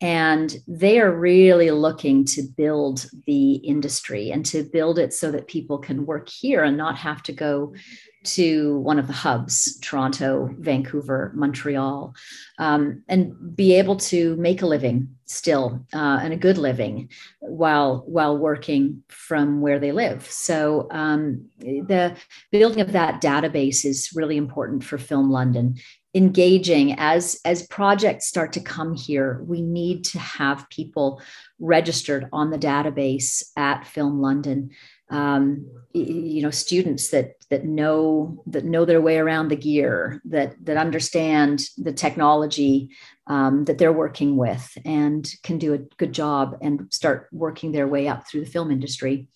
and 0.00 0.56
they 0.66 1.00
are 1.00 1.16
really 1.16 1.70
looking 1.70 2.24
to 2.26 2.42
build 2.56 3.08
the 3.26 3.54
industry 3.54 4.30
and 4.30 4.44
to 4.46 4.64
build 4.64 4.98
it 4.98 5.12
so 5.12 5.30
that 5.30 5.46
people 5.46 5.78
can 5.78 6.06
work 6.06 6.28
here 6.28 6.64
and 6.64 6.76
not 6.76 6.96
have 6.96 7.22
to 7.24 7.32
go 7.32 7.74
to 8.34 8.78
one 8.80 8.98
of 8.98 9.06
the 9.06 9.12
hubs 9.12 9.78
toronto 9.80 10.54
vancouver 10.58 11.32
montreal 11.34 12.14
um, 12.58 13.02
and 13.08 13.56
be 13.56 13.74
able 13.74 13.96
to 13.96 14.36
make 14.36 14.62
a 14.62 14.66
living 14.66 15.08
still 15.28 15.84
uh, 15.92 16.18
and 16.22 16.32
a 16.32 16.36
good 16.36 16.58
living 16.58 17.10
while 17.40 18.02
while 18.06 18.36
working 18.36 19.02
from 19.08 19.60
where 19.60 19.78
they 19.78 19.92
live. 19.92 20.28
So 20.30 20.88
um, 20.90 21.48
the 21.60 22.16
building 22.50 22.80
of 22.80 22.92
that 22.92 23.22
database 23.22 23.84
is 23.84 24.10
really 24.14 24.36
important 24.36 24.82
for 24.82 24.98
film 24.98 25.30
london. 25.30 25.76
Engaging 26.14 26.98
as 26.98 27.38
as 27.44 27.66
projects 27.66 28.26
start 28.26 28.54
to 28.54 28.60
come 28.60 28.94
here 28.94 29.42
we 29.46 29.60
need 29.60 30.04
to 30.04 30.18
have 30.18 30.68
people 30.70 31.20
registered 31.60 32.28
on 32.32 32.50
the 32.50 32.58
database 32.58 33.44
at 33.56 33.86
film 33.86 34.20
london 34.20 34.70
um, 35.10 35.66
you 35.94 36.42
know 36.42 36.50
students 36.50 37.08
that 37.08 37.32
that 37.50 37.64
know 37.64 38.42
that 38.46 38.64
know 38.64 38.84
their 38.84 39.00
way 39.00 39.18
around 39.18 39.48
the 39.48 39.56
gear 39.56 40.20
that 40.24 40.54
that 40.64 40.76
understand 40.76 41.64
the 41.78 41.92
technology 41.92 42.90
um, 43.26 43.64
that 43.64 43.78
they're 43.78 43.92
working 43.92 44.36
with 44.36 44.76
and 44.84 45.30
can 45.42 45.58
do 45.58 45.74
a 45.74 45.78
good 45.96 46.12
job 46.12 46.58
and 46.60 46.92
start 46.92 47.28
working 47.32 47.72
their 47.72 47.88
way 47.88 48.06
up 48.06 48.26
through 48.26 48.40
the 48.44 48.50
film 48.50 48.70
industry 48.70 49.28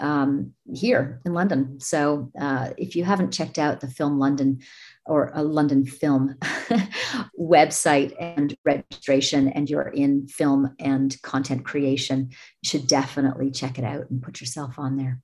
um, 0.00 0.52
here 0.72 1.20
in 1.24 1.34
London. 1.34 1.80
So 1.80 2.30
uh, 2.40 2.70
if 2.76 2.94
you 2.96 3.04
haven't 3.04 3.32
checked 3.32 3.58
out 3.58 3.80
the 3.80 3.88
Film 3.88 4.18
London 4.18 4.60
or 5.08 5.32
a 5.34 5.42
London 5.42 5.84
Film 5.84 6.36
website 7.40 8.14
and 8.20 8.54
registration, 8.64 9.48
and 9.48 9.68
you're 9.68 9.88
in 9.88 10.28
film 10.28 10.74
and 10.78 11.20
content 11.22 11.64
creation, 11.64 12.28
you 12.30 12.68
should 12.68 12.86
definitely 12.86 13.50
check 13.50 13.78
it 13.78 13.84
out 13.84 14.10
and 14.10 14.22
put 14.22 14.40
yourself 14.40 14.78
on 14.78 14.96
there. 14.96 15.20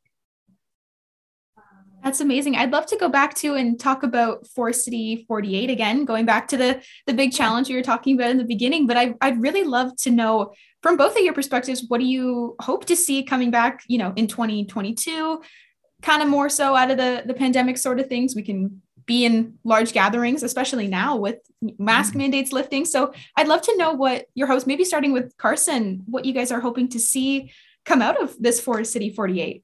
That's 2.04 2.20
amazing. 2.20 2.54
I'd 2.54 2.70
love 2.70 2.84
to 2.86 2.98
go 2.98 3.08
back 3.08 3.32
to 3.36 3.54
and 3.54 3.80
talk 3.80 4.02
about 4.02 4.46
Forest 4.48 4.84
City 4.84 5.24
48 5.26 5.70
again, 5.70 6.04
going 6.04 6.26
back 6.26 6.48
to 6.48 6.58
the 6.58 6.82
the 7.06 7.14
big 7.14 7.32
challenge 7.32 7.70
you 7.70 7.76
were 7.76 7.82
talking 7.82 8.14
about 8.14 8.30
in 8.30 8.36
the 8.36 8.44
beginning. 8.44 8.86
But 8.86 8.98
I, 8.98 9.14
I'd 9.22 9.40
really 9.40 9.64
love 9.64 9.96
to 10.02 10.10
know 10.10 10.52
from 10.82 10.98
both 10.98 11.16
of 11.16 11.22
your 11.22 11.32
perspectives, 11.32 11.86
what 11.88 12.00
do 12.00 12.04
you 12.04 12.56
hope 12.60 12.84
to 12.86 12.96
see 12.96 13.22
coming 13.22 13.50
back, 13.50 13.80
you 13.88 13.96
know, 13.96 14.12
in 14.16 14.26
2022, 14.26 15.40
kind 16.02 16.22
of 16.22 16.28
more 16.28 16.50
so 16.50 16.76
out 16.76 16.90
of 16.90 16.98
the 16.98 17.22
the 17.24 17.32
pandemic 17.32 17.78
sort 17.78 17.98
of 17.98 18.06
things. 18.06 18.36
We 18.36 18.42
can 18.42 18.82
be 19.06 19.24
in 19.24 19.58
large 19.64 19.92
gatherings, 19.92 20.42
especially 20.42 20.88
now 20.88 21.16
with 21.16 21.38
mask 21.78 22.10
mm-hmm. 22.10 22.18
mandates 22.18 22.52
lifting. 22.52 22.84
So 22.84 23.12
I'd 23.36 23.48
love 23.48 23.62
to 23.62 23.76
know 23.76 23.92
what 23.92 24.26
your 24.34 24.46
host, 24.46 24.66
maybe 24.66 24.84
starting 24.84 25.12
with 25.12 25.36
Carson, 25.36 26.02
what 26.06 26.24
you 26.24 26.32
guys 26.32 26.52
are 26.52 26.60
hoping 26.60 26.88
to 26.90 27.00
see 27.00 27.52
come 27.84 28.02
out 28.02 28.20
of 28.22 28.34
this 28.40 28.60
Forest 28.60 28.92
City 28.92 29.10
48. 29.10 29.62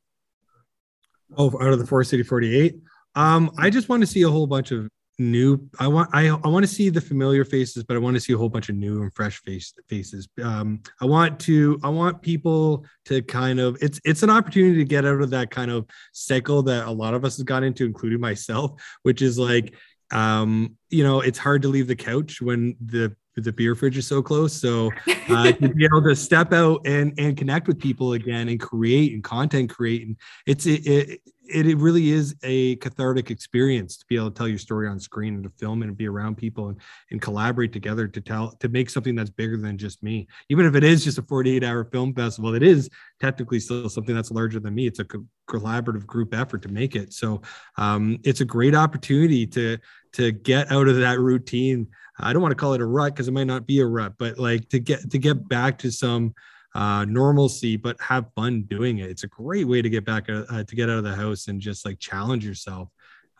Oh, 1.36 1.46
out 1.60 1.72
of 1.72 1.78
the 1.78 1.86
Forest 1.86 2.10
City 2.10 2.22
48. 2.22 2.76
Um, 3.14 3.50
I 3.58 3.70
just 3.70 3.88
want 3.88 4.02
to 4.02 4.06
see 4.06 4.22
a 4.22 4.28
whole 4.28 4.46
bunch 4.46 4.72
of 4.72 4.88
new. 5.20 5.68
I 5.78 5.86
want 5.86 6.10
I, 6.12 6.28
I 6.28 6.48
want 6.48 6.64
to 6.64 6.72
see 6.72 6.88
the 6.88 7.00
familiar 7.00 7.44
faces, 7.44 7.84
but 7.84 7.96
I 7.96 8.00
want 8.00 8.16
to 8.16 8.20
see 8.20 8.32
a 8.32 8.38
whole 8.38 8.48
bunch 8.48 8.68
of 8.68 8.74
new 8.74 9.02
and 9.02 9.14
fresh 9.14 9.40
face, 9.42 9.72
faces. 9.88 10.28
Um, 10.42 10.82
I 11.00 11.04
want 11.04 11.38
to 11.40 11.78
I 11.84 11.90
want 11.90 12.22
people 12.22 12.84
to 13.04 13.22
kind 13.22 13.60
of 13.60 13.76
it's 13.80 14.00
it's 14.04 14.22
an 14.22 14.30
opportunity 14.30 14.78
to 14.78 14.84
get 14.84 15.04
out 15.04 15.20
of 15.20 15.30
that 15.30 15.50
kind 15.50 15.70
of 15.70 15.86
cycle 16.12 16.62
that 16.64 16.86
a 16.86 16.90
lot 16.90 17.14
of 17.14 17.24
us 17.24 17.36
have 17.36 17.46
got 17.46 17.62
into, 17.62 17.84
including 17.84 18.20
myself, 18.20 18.72
which 19.02 19.22
is 19.22 19.38
like 19.38 19.74
um, 20.12 20.76
you 20.88 21.04
know, 21.04 21.20
it's 21.20 21.38
hard 21.38 21.62
to 21.62 21.68
leave 21.68 21.86
the 21.86 21.96
couch 21.96 22.40
when 22.40 22.76
the 22.84 23.14
the 23.36 23.52
beer 23.52 23.74
fridge 23.74 23.96
is 23.96 24.06
so 24.06 24.22
close. 24.22 24.52
So 24.52 24.90
uh, 25.28 25.52
to 25.52 25.68
be 25.68 25.84
able 25.84 26.02
to 26.02 26.16
step 26.16 26.52
out 26.52 26.80
and 26.86 27.14
and 27.18 27.36
connect 27.36 27.68
with 27.68 27.78
people 27.78 28.14
again 28.14 28.48
and 28.48 28.58
create 28.58 29.12
and 29.12 29.22
content 29.22 29.70
create, 29.70 30.06
and 30.06 30.16
it's 30.46 30.66
it, 30.66 30.86
it 30.86 31.20
it, 31.52 31.66
it 31.66 31.76
really 31.78 32.10
is 32.10 32.34
a 32.42 32.76
cathartic 32.76 33.30
experience 33.30 33.96
to 33.96 34.06
be 34.06 34.16
able 34.16 34.30
to 34.30 34.36
tell 34.36 34.48
your 34.48 34.58
story 34.58 34.88
on 34.88 34.98
screen 34.98 35.34
and 35.34 35.44
to 35.44 35.50
film 35.50 35.82
and 35.82 35.96
be 35.96 36.08
around 36.08 36.36
people 36.36 36.68
and, 36.68 36.80
and 37.10 37.20
collaborate 37.20 37.72
together 37.72 38.06
to 38.08 38.20
tell 38.20 38.52
to 38.56 38.68
make 38.68 38.90
something 38.90 39.14
that's 39.14 39.30
bigger 39.30 39.56
than 39.56 39.76
just 39.76 40.02
me. 40.02 40.26
Even 40.48 40.66
if 40.66 40.74
it 40.74 40.84
is 40.84 41.04
just 41.04 41.18
a 41.18 41.22
48 41.22 41.64
hour 41.64 41.84
film 41.84 42.14
festival 42.14 42.54
it 42.54 42.62
is 42.62 42.88
technically 43.20 43.60
still 43.60 43.88
something 43.88 44.14
that's 44.14 44.30
larger 44.30 44.60
than 44.60 44.74
me. 44.74 44.86
It's 44.86 44.98
a 44.98 45.04
co- 45.04 45.26
collaborative 45.48 46.06
group 46.06 46.34
effort 46.34 46.62
to 46.62 46.68
make 46.68 46.94
it. 46.96 47.12
So 47.12 47.42
um, 47.76 48.18
it's 48.24 48.40
a 48.40 48.44
great 48.44 48.74
opportunity 48.74 49.46
to 49.48 49.78
to 50.12 50.32
get 50.32 50.72
out 50.72 50.88
of 50.88 50.96
that 50.96 51.20
routine. 51.20 51.86
I 52.18 52.32
don't 52.32 52.42
want 52.42 52.52
to 52.52 52.56
call 52.56 52.74
it 52.74 52.80
a 52.80 52.86
rut 52.86 53.14
because 53.14 53.28
it 53.28 53.32
might 53.32 53.46
not 53.46 53.66
be 53.66 53.80
a 53.80 53.86
rut 53.86 54.14
but 54.18 54.38
like 54.38 54.68
to 54.68 54.78
get 54.78 55.10
to 55.10 55.18
get 55.18 55.48
back 55.48 55.78
to 55.78 55.90
some 55.90 56.34
uh, 56.74 57.04
normalcy, 57.04 57.76
but 57.76 58.00
have 58.00 58.26
fun 58.34 58.62
doing 58.62 58.98
it. 58.98 59.10
It's 59.10 59.24
a 59.24 59.28
great 59.28 59.66
way 59.66 59.82
to 59.82 59.90
get 59.90 60.04
back 60.04 60.28
uh, 60.28 60.44
uh, 60.50 60.64
to 60.64 60.76
get 60.76 60.88
out 60.88 60.98
of 60.98 61.04
the 61.04 61.14
house 61.14 61.48
and 61.48 61.60
just 61.60 61.84
like 61.84 61.98
challenge 61.98 62.44
yourself. 62.44 62.88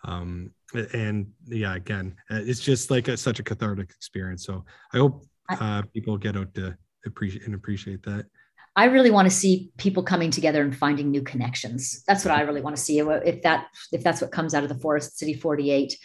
Um, 0.05 0.53
and 0.95 1.31
yeah, 1.47 1.75
again, 1.75 2.17
uh, 2.31 2.41
it's 2.43 2.61
just 2.61 2.91
like 2.91 3.09
a, 3.09 3.17
such 3.17 3.39
a 3.39 3.43
cathartic 3.43 3.91
experience. 3.91 4.45
So 4.45 4.65
I 4.93 4.99
hope 4.99 5.25
uh, 5.49 5.83
people 5.93 6.17
get 6.17 6.37
out 6.37 6.55
to 6.55 6.77
appreciate 7.05 7.45
and 7.45 7.55
appreciate 7.55 8.03
that. 8.05 8.27
I 8.77 8.85
really 8.85 9.11
want 9.11 9.27
to 9.27 9.35
see 9.35 9.73
people 9.79 10.03
coming 10.03 10.31
together 10.31 10.63
and 10.63 10.75
finding 10.75 11.11
new 11.11 11.23
connections. 11.23 12.05
That's 12.07 12.25
what 12.25 12.33
I 12.33 12.43
really 12.43 12.61
want 12.61 12.77
to 12.77 12.83
see. 12.83 13.01
If 13.01 13.43
that 13.43 13.67
if 13.93 14.03
that's 14.03 14.21
what 14.21 14.31
comes 14.31 14.55
out 14.55 14.63
of 14.63 14.69
the 14.69 14.79
Forest 14.79 15.19
City 15.19 15.35
48, 15.35 15.97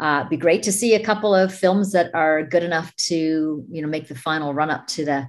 uh, 0.00 0.28
be 0.28 0.36
great 0.36 0.62
to 0.62 0.72
see 0.72 0.94
a 0.94 1.04
couple 1.04 1.34
of 1.34 1.52
films 1.52 1.92
that 1.92 2.14
are 2.14 2.44
good 2.44 2.62
enough 2.62 2.94
to 2.96 3.64
you 3.68 3.82
know 3.82 3.88
make 3.88 4.08
the 4.08 4.14
final 4.14 4.54
run 4.54 4.70
up 4.70 4.86
to 4.88 5.04
the 5.04 5.26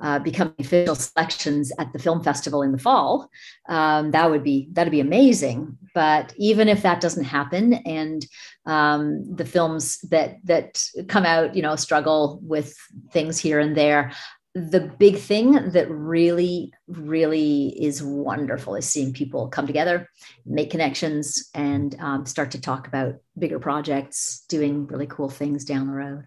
uh, 0.00 0.18
becoming 0.18 0.54
official 0.58 0.94
selections 0.94 1.72
at 1.78 1.92
the 1.92 1.98
film 1.98 2.22
festival 2.22 2.62
in 2.62 2.72
the 2.72 2.78
fall. 2.78 3.30
Um, 3.68 4.10
that 4.12 4.30
would 4.30 4.44
be 4.44 4.68
that'd 4.72 4.90
be 4.90 5.00
amazing. 5.00 5.76
But 5.94 6.32
even 6.36 6.68
if 6.68 6.82
that 6.82 7.00
doesn't 7.00 7.24
happen, 7.24 7.74
and 7.74 8.24
um, 8.66 9.34
the 9.34 9.44
films 9.44 9.98
that 10.10 10.36
that 10.44 10.82
come 11.08 11.24
out, 11.26 11.54
you 11.54 11.62
know, 11.62 11.76
struggle 11.76 12.40
with 12.42 12.74
things 13.12 13.38
here 13.38 13.58
and 13.58 13.76
there. 13.76 14.12
The 14.52 14.80
big 14.80 15.16
thing 15.16 15.70
that 15.70 15.88
really, 15.88 16.72
really 16.88 17.68
is 17.80 18.02
wonderful 18.02 18.74
is 18.74 18.84
seeing 18.84 19.12
people 19.12 19.46
come 19.46 19.64
together, 19.64 20.08
make 20.44 20.72
connections, 20.72 21.48
and 21.54 21.94
um, 22.00 22.26
start 22.26 22.50
to 22.50 22.60
talk 22.60 22.88
about 22.88 23.14
bigger 23.38 23.60
projects, 23.60 24.44
doing 24.48 24.88
really 24.88 25.06
cool 25.06 25.28
things 25.28 25.64
down 25.64 25.86
the 25.86 25.92
road, 25.92 26.26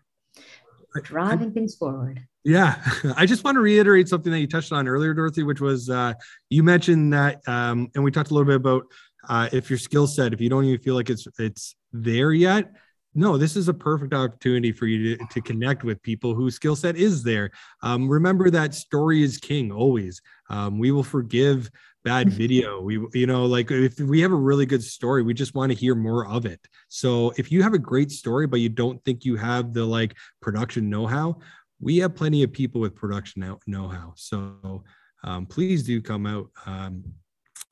driving 1.02 1.52
things 1.52 1.76
forward. 1.76 2.22
Yeah, 2.44 2.84
I 3.16 3.26
just 3.26 3.44
want 3.44 3.56
to 3.56 3.62
reiterate 3.62 4.10
something 4.10 4.32
that 4.32 4.40
you 4.40 4.48
touched 4.48 4.72
on 4.72 4.88
earlier, 4.88 5.14
Dorothy, 5.14 5.44
which 5.44 5.62
was 5.62 5.90
uh, 5.90 6.14
you 6.50 6.64
mentioned 6.64 7.14
that, 7.14 7.42
um, 7.48 7.90
and 7.96 8.04
we 8.04 8.12
talked 8.12 8.32
a 8.32 8.34
little 8.34 8.48
bit 8.48 8.56
about 8.56 8.84
uh, 9.30 9.50
if 9.52 9.70
your 9.70 9.80
skill 9.80 10.08
set, 10.08 10.34
if 10.34 10.42
you 10.42 10.50
don't 10.50 10.66
even 10.66 10.82
feel 10.82 10.96
like 10.96 11.10
it's 11.10 11.28
it's 11.40 11.76
there 11.92 12.34
yet. 12.34 12.72
No, 13.16 13.38
this 13.38 13.56
is 13.56 13.68
a 13.68 13.74
perfect 13.74 14.12
opportunity 14.14 14.72
for 14.72 14.88
you 14.88 15.16
to, 15.16 15.26
to 15.34 15.42
connect 15.42 15.84
with 15.84 16.02
people 16.02 16.34
whose 16.34 16.56
skill 16.56 16.76
set 16.76 16.96
is 16.96 17.22
there. 17.22 17.52
Um, 17.84 18.10
remember 18.10 18.50
that 18.50 18.74
story 18.74 19.22
is 19.22 19.38
king 19.38 19.72
always. 19.72 20.20
Um, 20.50 20.80
we 20.80 20.92
will 20.92 21.04
forgive 21.04 21.70
bad 22.04 22.30
video. 22.42 22.82
We, 22.82 23.00
you 23.14 23.28
know, 23.28 23.46
like 23.46 23.72
if 23.72 24.00
we 24.00 24.22
have 24.22 24.32
a 24.32 24.36
really 24.36 24.66
good 24.66 24.84
story, 24.84 25.24
we 25.24 25.34
just 25.34 25.56
want 25.56 25.72
to 25.72 25.78
hear 25.78 25.96
more 25.96 26.28
of 26.28 26.46
it. 26.46 26.60
So 26.90 27.34
if 27.38 27.52
you 27.52 27.64
have 27.64 27.74
a 27.74 27.80
great 27.80 28.12
story, 28.12 28.48
but 28.48 28.60
you 28.60 28.70
don't 28.70 29.04
think 29.04 29.26
you 29.26 29.36
have 29.36 29.74
the 29.74 29.86
like 29.86 30.16
production 30.42 30.90
know 30.90 31.08
how, 31.08 31.40
we 31.80 31.98
have 31.98 32.16
plenty 32.16 32.44
of 32.44 32.52
people 32.52 32.80
with 32.80 32.96
production 32.96 33.58
know-how. 33.68 34.14
So 34.16 34.84
um, 35.24 35.46
please 35.46 35.84
do 35.84 36.02
come 36.02 36.26
out. 36.26 36.50
Um, 36.66 37.04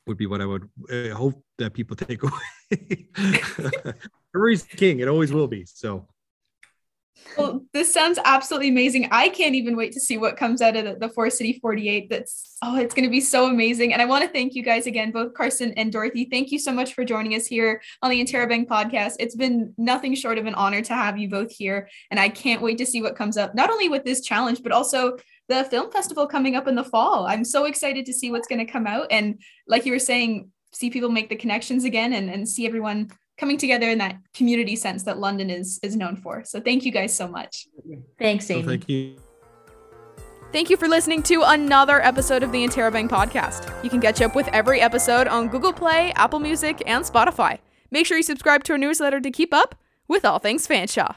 would 0.07 0.17
be 0.17 0.25
what 0.25 0.41
I 0.41 0.45
would 0.45 0.67
uh, 0.91 1.15
hope 1.15 1.43
that 1.57 1.73
people 1.73 1.95
take 1.95 2.21
away. 2.71 3.07
Hurry's 4.33 4.63
king. 4.63 4.99
It 4.99 5.07
always 5.07 5.31
will 5.31 5.47
be. 5.47 5.65
So 5.65 6.07
well, 7.37 7.63
this 7.73 7.93
sounds 7.93 8.19
absolutely 8.23 8.69
amazing. 8.69 9.07
I 9.11 9.29
can't 9.29 9.55
even 9.55 9.75
wait 9.75 9.93
to 9.93 9.99
see 9.99 10.17
what 10.17 10.37
comes 10.37 10.61
out 10.61 10.75
of 10.75 10.85
the, 10.85 10.95
the 10.95 11.09
Forest 11.09 11.37
City 11.37 11.59
48. 11.61 12.09
That's 12.09 12.57
oh, 12.61 12.77
it's 12.77 12.93
going 12.93 13.05
to 13.05 13.09
be 13.09 13.21
so 13.21 13.47
amazing. 13.47 13.93
And 13.93 14.01
I 14.01 14.05
want 14.05 14.23
to 14.23 14.29
thank 14.29 14.53
you 14.53 14.63
guys 14.63 14.85
again, 14.85 15.11
both 15.11 15.33
Carson 15.33 15.73
and 15.77 15.91
Dorothy. 15.91 16.27
Thank 16.29 16.51
you 16.51 16.59
so 16.59 16.71
much 16.71 16.93
for 16.93 17.03
joining 17.03 17.35
us 17.35 17.47
here 17.47 17.81
on 18.01 18.11
the 18.11 18.23
Interrobang 18.23 18.67
podcast. 18.67 19.15
It's 19.19 19.35
been 19.35 19.73
nothing 19.77 20.15
short 20.15 20.37
of 20.37 20.45
an 20.45 20.55
honor 20.55 20.81
to 20.81 20.93
have 20.93 21.17
you 21.17 21.29
both 21.29 21.51
here. 21.51 21.89
And 22.11 22.19
I 22.19 22.29
can't 22.29 22.61
wait 22.61 22.77
to 22.79 22.85
see 22.85 23.01
what 23.01 23.15
comes 23.15 23.37
up, 23.37 23.55
not 23.55 23.71
only 23.71 23.89
with 23.89 24.03
this 24.03 24.21
challenge, 24.21 24.61
but 24.61 24.71
also 24.71 25.17
the 25.47 25.63
film 25.65 25.91
festival 25.91 26.27
coming 26.27 26.55
up 26.55 26.67
in 26.67 26.75
the 26.75 26.83
fall. 26.83 27.25
I'm 27.25 27.45
so 27.45 27.65
excited 27.65 28.05
to 28.05 28.13
see 28.13 28.31
what's 28.31 28.47
going 28.47 28.65
to 28.65 28.71
come 28.71 28.87
out. 28.87 29.07
And 29.11 29.41
like 29.67 29.85
you 29.85 29.91
were 29.91 29.99
saying, 29.99 30.49
see 30.73 30.89
people 30.89 31.09
make 31.09 31.29
the 31.29 31.35
connections 31.35 31.83
again 31.83 32.13
and, 32.13 32.29
and 32.29 32.47
see 32.47 32.65
everyone 32.65 33.09
coming 33.41 33.57
together 33.57 33.89
in 33.89 33.97
that 33.97 34.17
community 34.35 34.75
sense 34.75 35.01
that 35.03 35.17
London 35.17 35.49
is 35.49 35.79
is 35.81 35.95
known 35.95 36.15
for. 36.15 36.43
So 36.45 36.61
thank 36.61 36.85
you 36.85 36.91
guys 36.91 37.13
so 37.13 37.27
much. 37.27 37.67
Thanks, 38.19 38.49
Amy. 38.51 38.61
Well, 38.61 38.69
thank 38.69 38.87
you. 38.87 39.17
Thank 40.53 40.69
you 40.69 40.77
for 40.77 40.87
listening 40.87 41.23
to 41.23 41.41
another 41.43 42.01
episode 42.01 42.43
of 42.43 42.51
the 42.51 42.63
Interrobang 42.63 43.09
podcast. 43.09 43.83
You 43.83 43.89
can 43.89 43.99
catch 43.99 44.21
up 44.21 44.35
with 44.35 44.47
every 44.49 44.79
episode 44.79 45.27
on 45.27 45.47
Google 45.47 45.73
Play, 45.73 46.11
Apple 46.15 46.39
Music, 46.39 46.83
and 46.85 47.03
Spotify. 47.03 47.57
Make 47.89 48.05
sure 48.05 48.17
you 48.17 48.23
subscribe 48.23 48.63
to 48.65 48.73
our 48.73 48.77
newsletter 48.77 49.19
to 49.21 49.31
keep 49.31 49.53
up 49.53 49.75
with 50.07 50.23
all 50.23 50.39
things 50.39 50.67
Fanshawe. 50.67 51.15